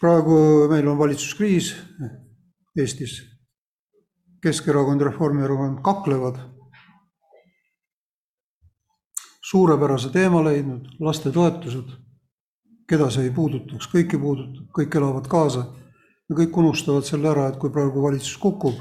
Praegu 0.00 0.68
meil 0.70 0.88
on 0.88 0.98
valitsuskriis 0.98 1.74
Eestis. 2.78 3.22
Keskerakond, 4.42 5.00
Reformierakond 5.00 5.80
kaklevad. 5.82 6.38
suurepärase 9.44 10.08
teema 10.10 10.40
leidnud, 10.44 10.86
lastetoetused, 11.00 11.90
keda 12.88 13.06
see 13.12 13.26
ei 13.28 13.30
puudutaks, 13.30 13.86
kõiki 13.92 14.18
puudutab, 14.18 14.70
kõik 14.74 14.96
elavad 14.98 15.28
kaasa. 15.30 15.66
Ja 16.26 16.36
kõik 16.38 16.56
unustavad 16.58 17.04
selle 17.06 17.28
ära, 17.30 17.50
et 17.52 17.58
kui 17.60 17.70
praegu 17.70 18.02
valitsus 18.02 18.38
kukub, 18.40 18.80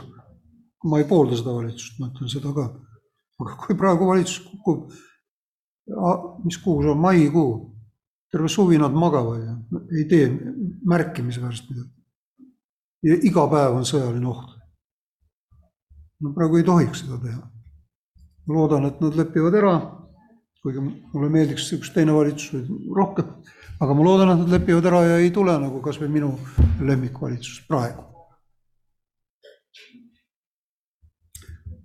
ma 0.87 1.01
ei 1.01 1.05
poolda 1.07 1.35
seda 1.37 1.53
valitsust, 1.53 1.99
ma 1.99 2.07
ütlen 2.09 2.31
seda 2.31 2.53
ka, 2.55 2.65
aga 3.43 3.57
kui 3.65 3.77
praegu 3.77 4.07
valitsus 4.07 4.39
kukub, 4.47 4.87
mis 6.47 6.57
kuu 6.63 6.79
see 6.81 6.91
on, 6.95 7.03
maikuu, 7.03 7.51
terve 8.31 8.49
suvi 8.49 8.79
nad 8.81 8.95
magavad 8.97 9.43
ja 9.43 9.57
ei 9.99 10.07
tee 10.09 10.29
märkimisväärselt 10.89 11.69
midagi. 11.69 11.89
ja 13.03 13.17
iga 13.29 13.47
päev 13.51 13.79
on 13.79 13.87
sõjaline 13.87 14.29
oht. 14.29 14.53
no 16.21 16.33
praegu 16.35 16.59
ei 16.59 16.67
tohiks 16.67 17.03
seda 17.03 17.19
teha. 17.23 17.41
ma 18.47 18.55
loodan, 18.55 18.85
et 18.85 19.01
nad 19.01 19.15
lepivad 19.15 19.55
ära, 19.59 19.73
kuigi 20.63 20.83
mulle 20.83 21.29
meeldiks 21.31 21.71
üks 21.77 21.91
teine 21.95 22.15
valitsus 22.15 22.53
või 22.55 22.95
rohkem, 22.95 23.35
aga 23.79 23.93
ma 23.93 24.07
loodan, 24.07 24.33
et 24.33 24.43
nad 24.43 24.55
lepivad 24.57 24.87
ära 24.91 25.03
ja 25.07 25.19
ei 25.23 25.31
tule 25.31 25.55
nagu 25.59 25.81
kas 25.83 25.99
või 26.01 26.11
minu 26.19 26.33
lemmikvalitsus 26.81 27.63
praegu. 27.67 28.09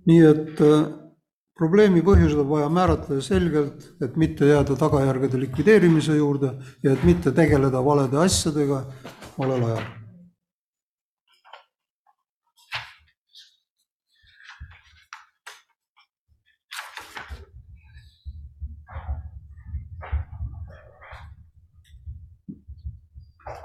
nii 0.09 0.21
et 0.25 0.61
äh, 0.65 0.85
probleemi 1.59 2.01
põhjused 2.05 2.39
on 2.39 2.47
vaja 2.47 2.71
määratleda 2.71 3.21
selgelt, 3.23 3.87
et 4.01 4.15
mitte 4.19 4.47
jääda 4.47 4.77
tagajärgede 4.79 5.41
likvideerimise 5.41 6.15
juurde 6.15 6.53
ja 6.83 6.95
et 6.95 7.03
mitte 7.03 7.35
tegeleda 7.35 7.83
valede 7.85 8.21
asjadega 8.23 8.83
valel 9.37 9.71
ajal. 9.71 9.87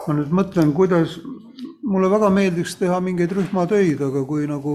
ma 0.04 0.12
nüüd 0.12 0.32
mõtlen, 0.36 0.72
kuidas, 0.76 1.14
mulle 1.80 2.10
väga 2.12 2.28
meeldiks 2.28 2.74
teha 2.76 2.98
mingeid 3.00 3.30
rühmatöid, 3.32 4.02
aga 4.04 4.20
kui 4.28 4.44
nagu 4.44 4.74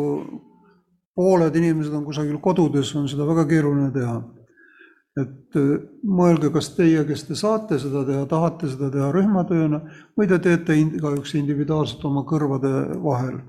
pooled 1.19 1.55
inimesed 1.59 1.95
on 1.97 2.05
kusagil 2.07 2.37
kodudes, 2.39 2.93
on 2.95 3.09
seda 3.11 3.27
väga 3.27 3.43
keeruline 3.49 3.91
teha. 3.95 4.19
et 5.19 5.55
äh, 5.57 5.71
mõelge, 6.05 6.47
kas 6.53 6.69
teie, 6.77 7.01
kes 7.03 7.25
te 7.27 7.35
saate 7.35 7.79
seda 7.81 8.05
teha, 8.07 8.21
tahate 8.29 8.69
seda 8.71 8.87
teha 8.93 9.09
rühmatööna 9.11 9.81
või 10.15 10.29
te 10.29 10.37
teete 10.39 10.77
igaüks 10.79 11.33
individuaalselt 11.35 12.05
oma 12.07 12.23
kõrvade 12.29 12.71
vahel. 13.03 13.39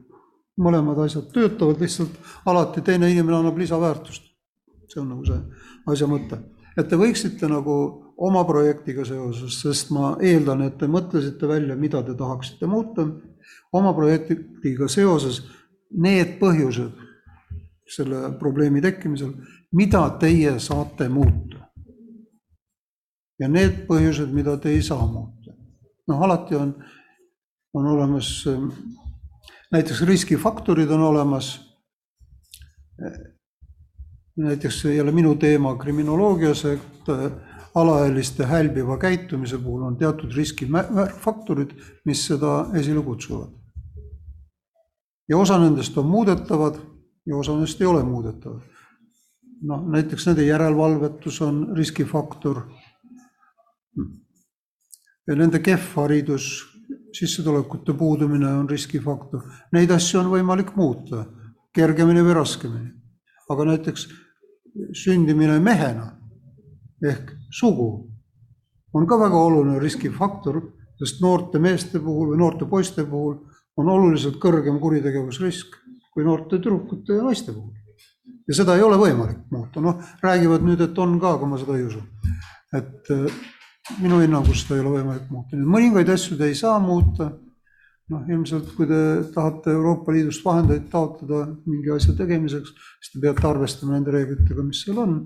mõlemad 0.61 0.99
asjad 1.05 1.29
töötavad, 1.33 1.79
lihtsalt 1.81 2.17
alati 2.51 2.83
teine 2.83 3.11
inimene 3.13 3.37
annab 3.39 3.59
lisaväärtust. 3.59 4.25
see 4.89 5.01
on 5.01 5.13
nagu 5.13 5.25
see 5.25 5.39
asja 5.93 6.09
mõte, 6.11 6.41
et 6.77 6.89
te 6.89 6.97
võiksite 6.99 7.49
nagu 7.49 7.77
oma 8.19 8.43
projektiga 8.45 9.05
seoses, 9.05 9.61
sest 9.63 9.93
ma 9.95 10.17
eeldan, 10.21 10.63
et 10.67 10.79
te 10.79 10.89
mõtlesite 10.91 11.47
välja, 11.47 11.77
mida 11.77 12.03
te 12.03 12.15
tahaksite 12.19 12.67
muuta, 12.67 13.07
oma 13.73 13.95
projektiga 13.95 14.89
seoses 14.89 15.45
need 15.91 16.35
põhjused 16.43 17.00
selle 17.91 18.33
probleemi 18.39 18.81
tekkimisel, 18.83 19.33
mida 19.73 20.03
teie 20.21 20.59
saate 20.61 21.09
muuta. 21.09 21.59
ja 23.41 23.49
need 23.49 23.87
põhjused, 23.89 24.29
mida 24.37 24.59
te 24.61 24.71
ei 24.71 24.83
saa 24.83 25.07
muuta. 25.07 25.55
noh, 26.09 26.23
alati 26.23 26.55
on, 26.55 26.75
on 27.75 27.87
olemas, 27.87 28.45
näiteks 29.73 30.03
riskifaktorid 30.03 30.91
on 30.91 31.01
olemas. 31.01 31.61
näiteks 34.37 34.85
jälle 34.85 35.13
minu 35.13 35.35
teema 35.35 35.77
kriminoloogias, 35.77 36.65
et 36.65 37.09
alaealiste 37.75 38.47
hälbiva 38.47 38.99
käitumise 38.99 39.59
puhul 39.59 39.83
on 39.83 39.97
teatud 39.97 40.33
riskifaktorid, 40.37 41.71
mis 42.05 42.27
seda 42.27 42.67
esile 42.75 43.03
kutsuvad. 43.03 43.51
ja 45.29 45.39
osa 45.39 45.59
nendest 45.59 45.99
on 45.99 46.07
muudetavad 46.07 46.90
ja 47.31 47.37
osa 47.37 47.57
neist 47.59 47.81
ei 47.81 47.87
ole 47.87 48.03
muudetavad. 48.05 48.61
noh, 49.63 49.83
näiteks 49.93 50.27
nende 50.27 50.45
järelevalvetus 50.45 51.41
on 51.43 51.77
riskifaktor. 51.77 52.63
ja 55.29 55.37
nende 55.37 55.59
kehv 55.59 55.95
haridus, 55.95 56.67
sissetulekute 57.13 57.93
puudumine 57.93 58.49
on 58.49 58.71
riskifaktor. 58.71 59.43
Neid 59.73 59.91
asju 59.91 60.21
on 60.21 60.31
võimalik 60.33 60.75
muuta 60.77 61.27
kergemini 61.75 62.25
või 62.25 62.35
raskemini. 62.35 62.91
aga 63.51 63.65
näiteks 63.65 64.09
sündimine 64.95 65.59
mehena 65.61 66.13
ehk 67.03 67.33
sugu 67.51 68.11
on 68.95 69.07
ka 69.07 69.19
väga 69.19 69.37
oluline 69.37 69.79
riskifaktor, 69.79 70.61
sest 70.99 71.21
noorte 71.23 71.59
meeste 71.59 71.99
puhul 71.99 72.33
või 72.33 72.39
noorte 72.39 72.67
poiste 72.67 73.05
puhul 73.05 73.37
on 73.77 73.89
oluliselt 73.89 74.39
kõrgem 74.43 74.81
kuritegevusrisk 74.81 75.77
kui 76.11 76.27
noorte 76.27 76.59
tüdrukute 76.59 77.19
ja 77.19 77.27
naiste 77.27 77.53
puhul. 77.53 77.75
ja 78.49 78.57
seda 78.57 78.75
ei 78.77 78.83
ole 78.83 78.99
võimalik 78.99 79.45
muuta, 79.51 79.83
noh, 79.85 80.01
räägivad 80.23 80.65
nüüd, 80.67 80.81
et 80.83 80.99
on 80.99 81.19
ka, 81.23 81.37
aga 81.39 81.47
ma 81.47 81.59
seda 81.61 81.79
ei 81.79 81.87
usu. 81.87 82.03
et 82.75 83.13
äh, 83.15 83.39
minu 84.01 84.21
hinnangul 84.23 84.59
seda 84.59 84.77
ei 84.77 84.85
ole 84.85 84.99
võimalik 84.99 85.31
muuta, 85.31 85.57
et 85.57 85.73
mõningaid 85.77 86.11
asju 86.15 86.39
te 86.39 86.51
ei 86.51 86.59
saa 86.59 86.79
muuta. 86.83 87.31
noh, 88.11 88.23
ilmselt 88.27 88.73
kui 88.75 88.89
te 88.91 89.01
tahate 89.35 89.71
Euroopa 89.71 90.13
Liidust 90.13 90.45
vahendeid 90.45 90.89
taotleda 90.91 91.45
mingi 91.63 91.93
asja 91.95 92.17
tegemiseks, 92.19 92.73
siis 92.99 93.13
te 93.13 93.21
peate 93.23 93.47
arvestama 93.47 93.95
nende 93.95 94.11
reeglitega, 94.11 94.65
mis 94.67 94.83
seal 94.83 94.99
on 94.99 95.21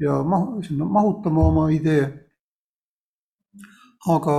ja 0.00 0.18
mahu, 0.24 0.62
sinna 0.62 0.84
mahutama 0.84 1.46
oma 1.48 1.70
idee. 1.72 2.26
aga 4.08 4.36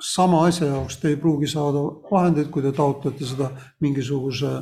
sama 0.00 0.46
asja 0.46 0.66
jaoks 0.66 0.96
te 1.00 1.08
ei 1.08 1.16
pruugi 1.16 1.46
saada 1.46 1.80
vahendeid, 2.10 2.48
kui 2.52 2.62
te 2.62 2.72
taotlete 2.72 3.26
seda 3.28 3.50
mingisuguse 3.80 4.52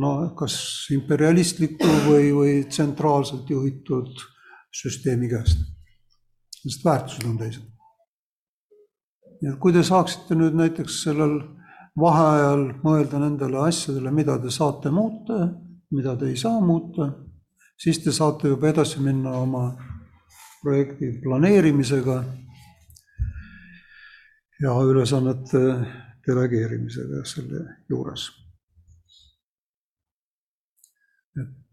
no 0.00 0.12
kas 0.38 0.54
imperialistliku 0.94 1.88
või, 2.06 2.30
või 2.32 2.54
tsentraalselt 2.68 3.50
juhitud 3.50 4.24
süsteemi 4.72 5.28
käest. 5.28 5.58
sest 6.62 6.84
väärtused 6.84 7.26
on 7.28 7.38
teised. 7.38 7.64
et 9.42 9.58
kui 9.60 9.72
te 9.72 9.82
saaksite 9.82 10.34
nüüd 10.34 10.56
näiteks 10.56 11.02
sellel 11.04 11.40
vaheajal 11.98 12.62
mõelda 12.84 13.18
nendele 13.20 13.58
asjadele, 13.66 14.10
mida 14.10 14.38
te 14.40 14.50
saate 14.50 14.90
muuta, 14.90 15.48
mida 15.90 16.16
te 16.16 16.30
ei 16.30 16.36
saa 16.36 16.60
muuta, 16.60 17.10
siis 17.76 17.98
te 17.98 18.12
saate 18.12 18.48
juba 18.48 18.70
edasi 18.70 19.00
minna 19.00 19.34
oma 19.36 19.66
projekti 20.62 21.18
planeerimisega 21.22 22.22
ja 24.62 24.76
ülesannete 24.86 25.60
delegeerimisega 26.26 27.24
selle 27.26 27.66
juures 27.90 28.41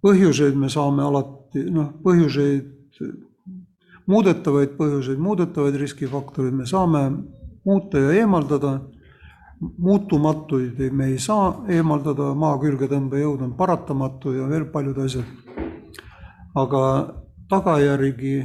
põhjuseid 0.03 0.55
me 0.55 0.69
saame 0.71 1.03
alati, 1.03 1.63
noh, 1.73 1.91
põhjuseid, 2.03 3.01
muudetavaid 4.09 4.77
põhjuseid, 4.77 5.19
muudetavaid 5.21 5.75
riskifaktoreid 5.81 6.55
me 6.55 6.67
saame 6.69 7.03
muuta 7.65 8.05
ja 8.05 8.15
eemaldada. 8.21 8.79
muutumatuid 9.59 10.77
me 10.95 11.05
ei 11.11 11.17
saa 11.19 11.65
eemaldada, 11.67 12.29
maa 12.33 12.55
külgetõmbejõud 12.61 13.41
on 13.43 13.57
paratamatu 13.57 14.31
ja 14.31 14.47
veel 14.47 14.65
paljud 14.71 14.97
asjad. 15.03 15.25
aga 16.55 16.83
tagajärgi, 17.49 18.37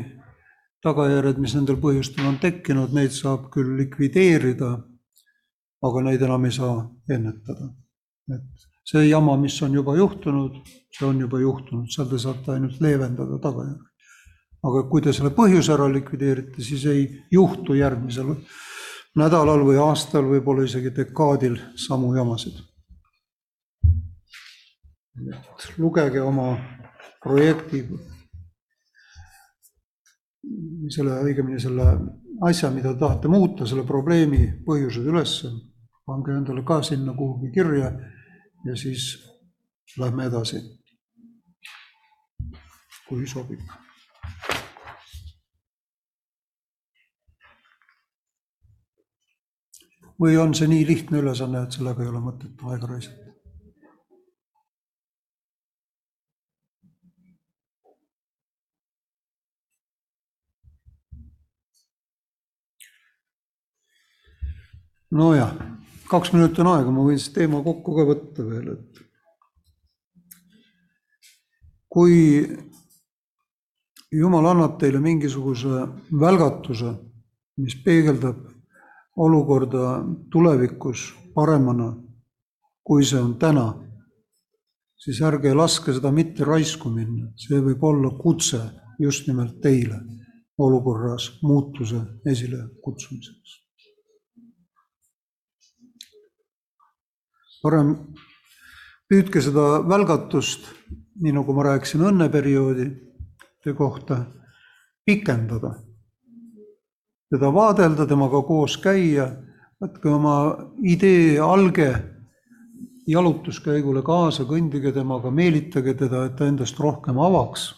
tagajärjed, 0.82 1.38
mis 1.38 1.54
nendel 1.54 1.76
põhjustel 1.76 2.26
on 2.26 2.38
tekkinud, 2.42 2.92
neid 2.92 3.14
saab 3.14 3.46
küll 3.54 3.76
likvideerida, 3.78 4.74
aga 5.86 6.02
neid 6.08 6.22
enam 6.22 6.44
ei 6.44 6.50
saa 6.58 6.76
ennetada. 7.08 7.70
et 8.34 8.73
see 8.84 9.08
jama, 9.08 9.36
mis 9.40 9.56
on 9.62 9.74
juba 9.74 9.96
juhtunud, 9.96 10.60
see 10.92 11.06
on 11.08 11.20
juba 11.24 11.40
juhtunud, 11.40 11.88
seal 11.92 12.08
te 12.10 12.20
saate 12.20 12.52
ainult 12.56 12.80
leevendada 12.84 13.40
tagajärgi. 13.40 13.90
aga 14.64 14.82
kui 14.88 15.02
te 15.04 15.12
selle 15.12 15.30
põhjuse 15.36 15.72
ära 15.74 15.88
likvideerite, 15.92 16.62
siis 16.64 16.84
ei 16.88 17.02
juhtu 17.32 17.74
järgmisel 17.76 18.34
nädalal 19.20 19.64
või 19.64 19.76
aastal, 19.80 20.24
võib-olla 20.28 20.64
isegi 20.64 20.92
dekaadil 20.96 21.58
samu 21.76 22.14
jamasid. 22.16 22.60
et 25.14 25.78
lugege 25.78 26.20
oma 26.20 26.56
projekti, 27.22 27.84
selle, 30.90 31.20
õigemini 31.24 31.60
selle 31.60 31.86
asja, 32.42 32.70
mida 32.74 32.92
te 32.92 33.00
tahate 33.00 33.30
muuta, 33.30 33.66
selle 33.66 33.84
probleemi 33.86 34.42
põhjused 34.66 35.06
üles, 35.06 35.36
pange 36.04 36.34
endale 36.34 36.64
ka 36.66 36.82
sinna 36.82 37.14
kuhugi 37.16 37.52
kirja 37.54 37.92
ja 38.64 38.76
siis 38.76 39.06
lähme 39.98 40.26
edasi. 40.26 40.62
kui 43.08 43.26
sobib. 43.26 43.60
või 50.20 50.36
on 50.38 50.54
see 50.54 50.68
nii 50.70 50.86
lihtne 50.86 51.18
ülesanne, 51.18 51.64
et 51.66 51.74
sellega 51.74 52.02
ei 52.02 52.08
ole 52.08 52.20
mõtet 52.22 52.62
aega 52.70 52.86
raisata? 52.86 53.24
nojah, 65.14 65.52
kaks 66.10 66.32
minutit 66.34 66.60
on 66.62 66.70
aega, 66.74 66.92
ma 66.92 67.04
võin 67.06 67.18
siis 67.20 67.32
teema 67.34 67.62
kokku 67.64 67.96
ka 67.96 68.06
võtta 68.08 68.46
veel, 68.46 68.76
et 68.76 69.02
kui 71.94 72.16
Jumal 74.14 74.46
annab 74.46 74.76
teile 74.78 75.00
mingisuguse 75.02 75.88
välgatuse, 76.20 76.92
mis 77.58 77.74
peegeldab 77.82 78.44
olukorda 79.18 80.04
tulevikus 80.30 81.08
paremana, 81.34 81.88
kui 82.86 83.02
see 83.02 83.18
on 83.18 83.32
täna, 83.42 83.64
siis 85.02 85.18
ärge 85.18 85.54
laske 85.54 85.96
seda 85.96 86.12
mitte 86.14 86.46
raisku 86.46 86.92
minna, 86.94 87.32
see 87.34 87.58
võib 87.58 87.82
olla 87.82 88.12
kutse 88.20 88.60
just 89.02 89.26
nimelt 89.26 89.58
teile 89.62 89.98
olukorras 90.58 91.32
muutuse 91.42 91.98
esilekutsumiseks. 92.30 93.63
Parem 97.64 97.94
püüdke 99.08 99.40
seda 99.42 99.80
välgatust, 99.88 100.68
nii 101.24 101.32
nagu 101.32 101.56
ma 101.56 101.70
rääkisin 101.70 102.04
õnneperioodi 102.10 102.90
kohta, 103.72 104.18
pikendada 105.08 105.72
teda 107.34 107.50
vaadelda, 107.50 108.06
temaga 108.06 108.42
koos 108.46 108.76
käia, 108.78 109.26
võtke 109.82 110.10
oma 110.12 110.34
idee 110.86 111.38
alge 111.42 111.88
jalutuskäigule 113.10 114.04
kaasa, 114.06 114.46
kõndige 114.48 114.92
temaga, 114.94 115.32
meelitage 115.34 115.96
teda, 115.98 116.24
et 116.28 116.36
ta 116.38 116.46
endast 116.46 116.78
rohkem 116.80 117.18
avaks. 117.18 117.72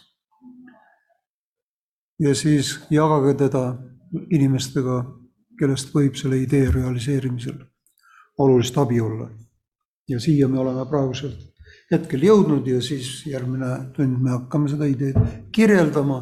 ja 2.19 2.35
siis 2.35 2.79
jagage 2.89 3.33
teda 3.37 3.77
inimestega, 4.33 5.03
kellest 5.59 5.91
võib 5.93 6.15
selle 6.17 6.39
idee 6.41 6.71
realiseerimisel 6.71 7.59
olulist 8.37 8.77
abi 8.77 9.01
olla. 9.01 9.27
Ja 10.07 10.19
siia 10.19 10.47
me 10.47 10.59
oleme 10.59 10.85
praegusel 10.89 11.35
hetkel 11.91 12.25
jõudnud 12.27 12.67
ja 12.67 12.81
siis 12.83 13.21
järgmine 13.27 13.69
tund 13.95 14.19
me 14.23 14.33
hakkame 14.35 14.71
seda 14.71 14.87
ideed 14.89 15.19
kirjeldama 15.55 16.19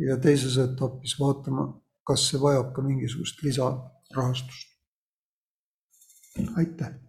ja 0.00 0.16
teises 0.22 0.56
etapis 0.62 1.18
vaatama 1.20 1.68
kas 2.08 2.28
see 2.30 2.40
vajab 2.40 2.72
ka 2.76 2.82
mingisugust 2.84 3.42
lisarahastust? 3.44 4.72
aitäh! 6.56 7.07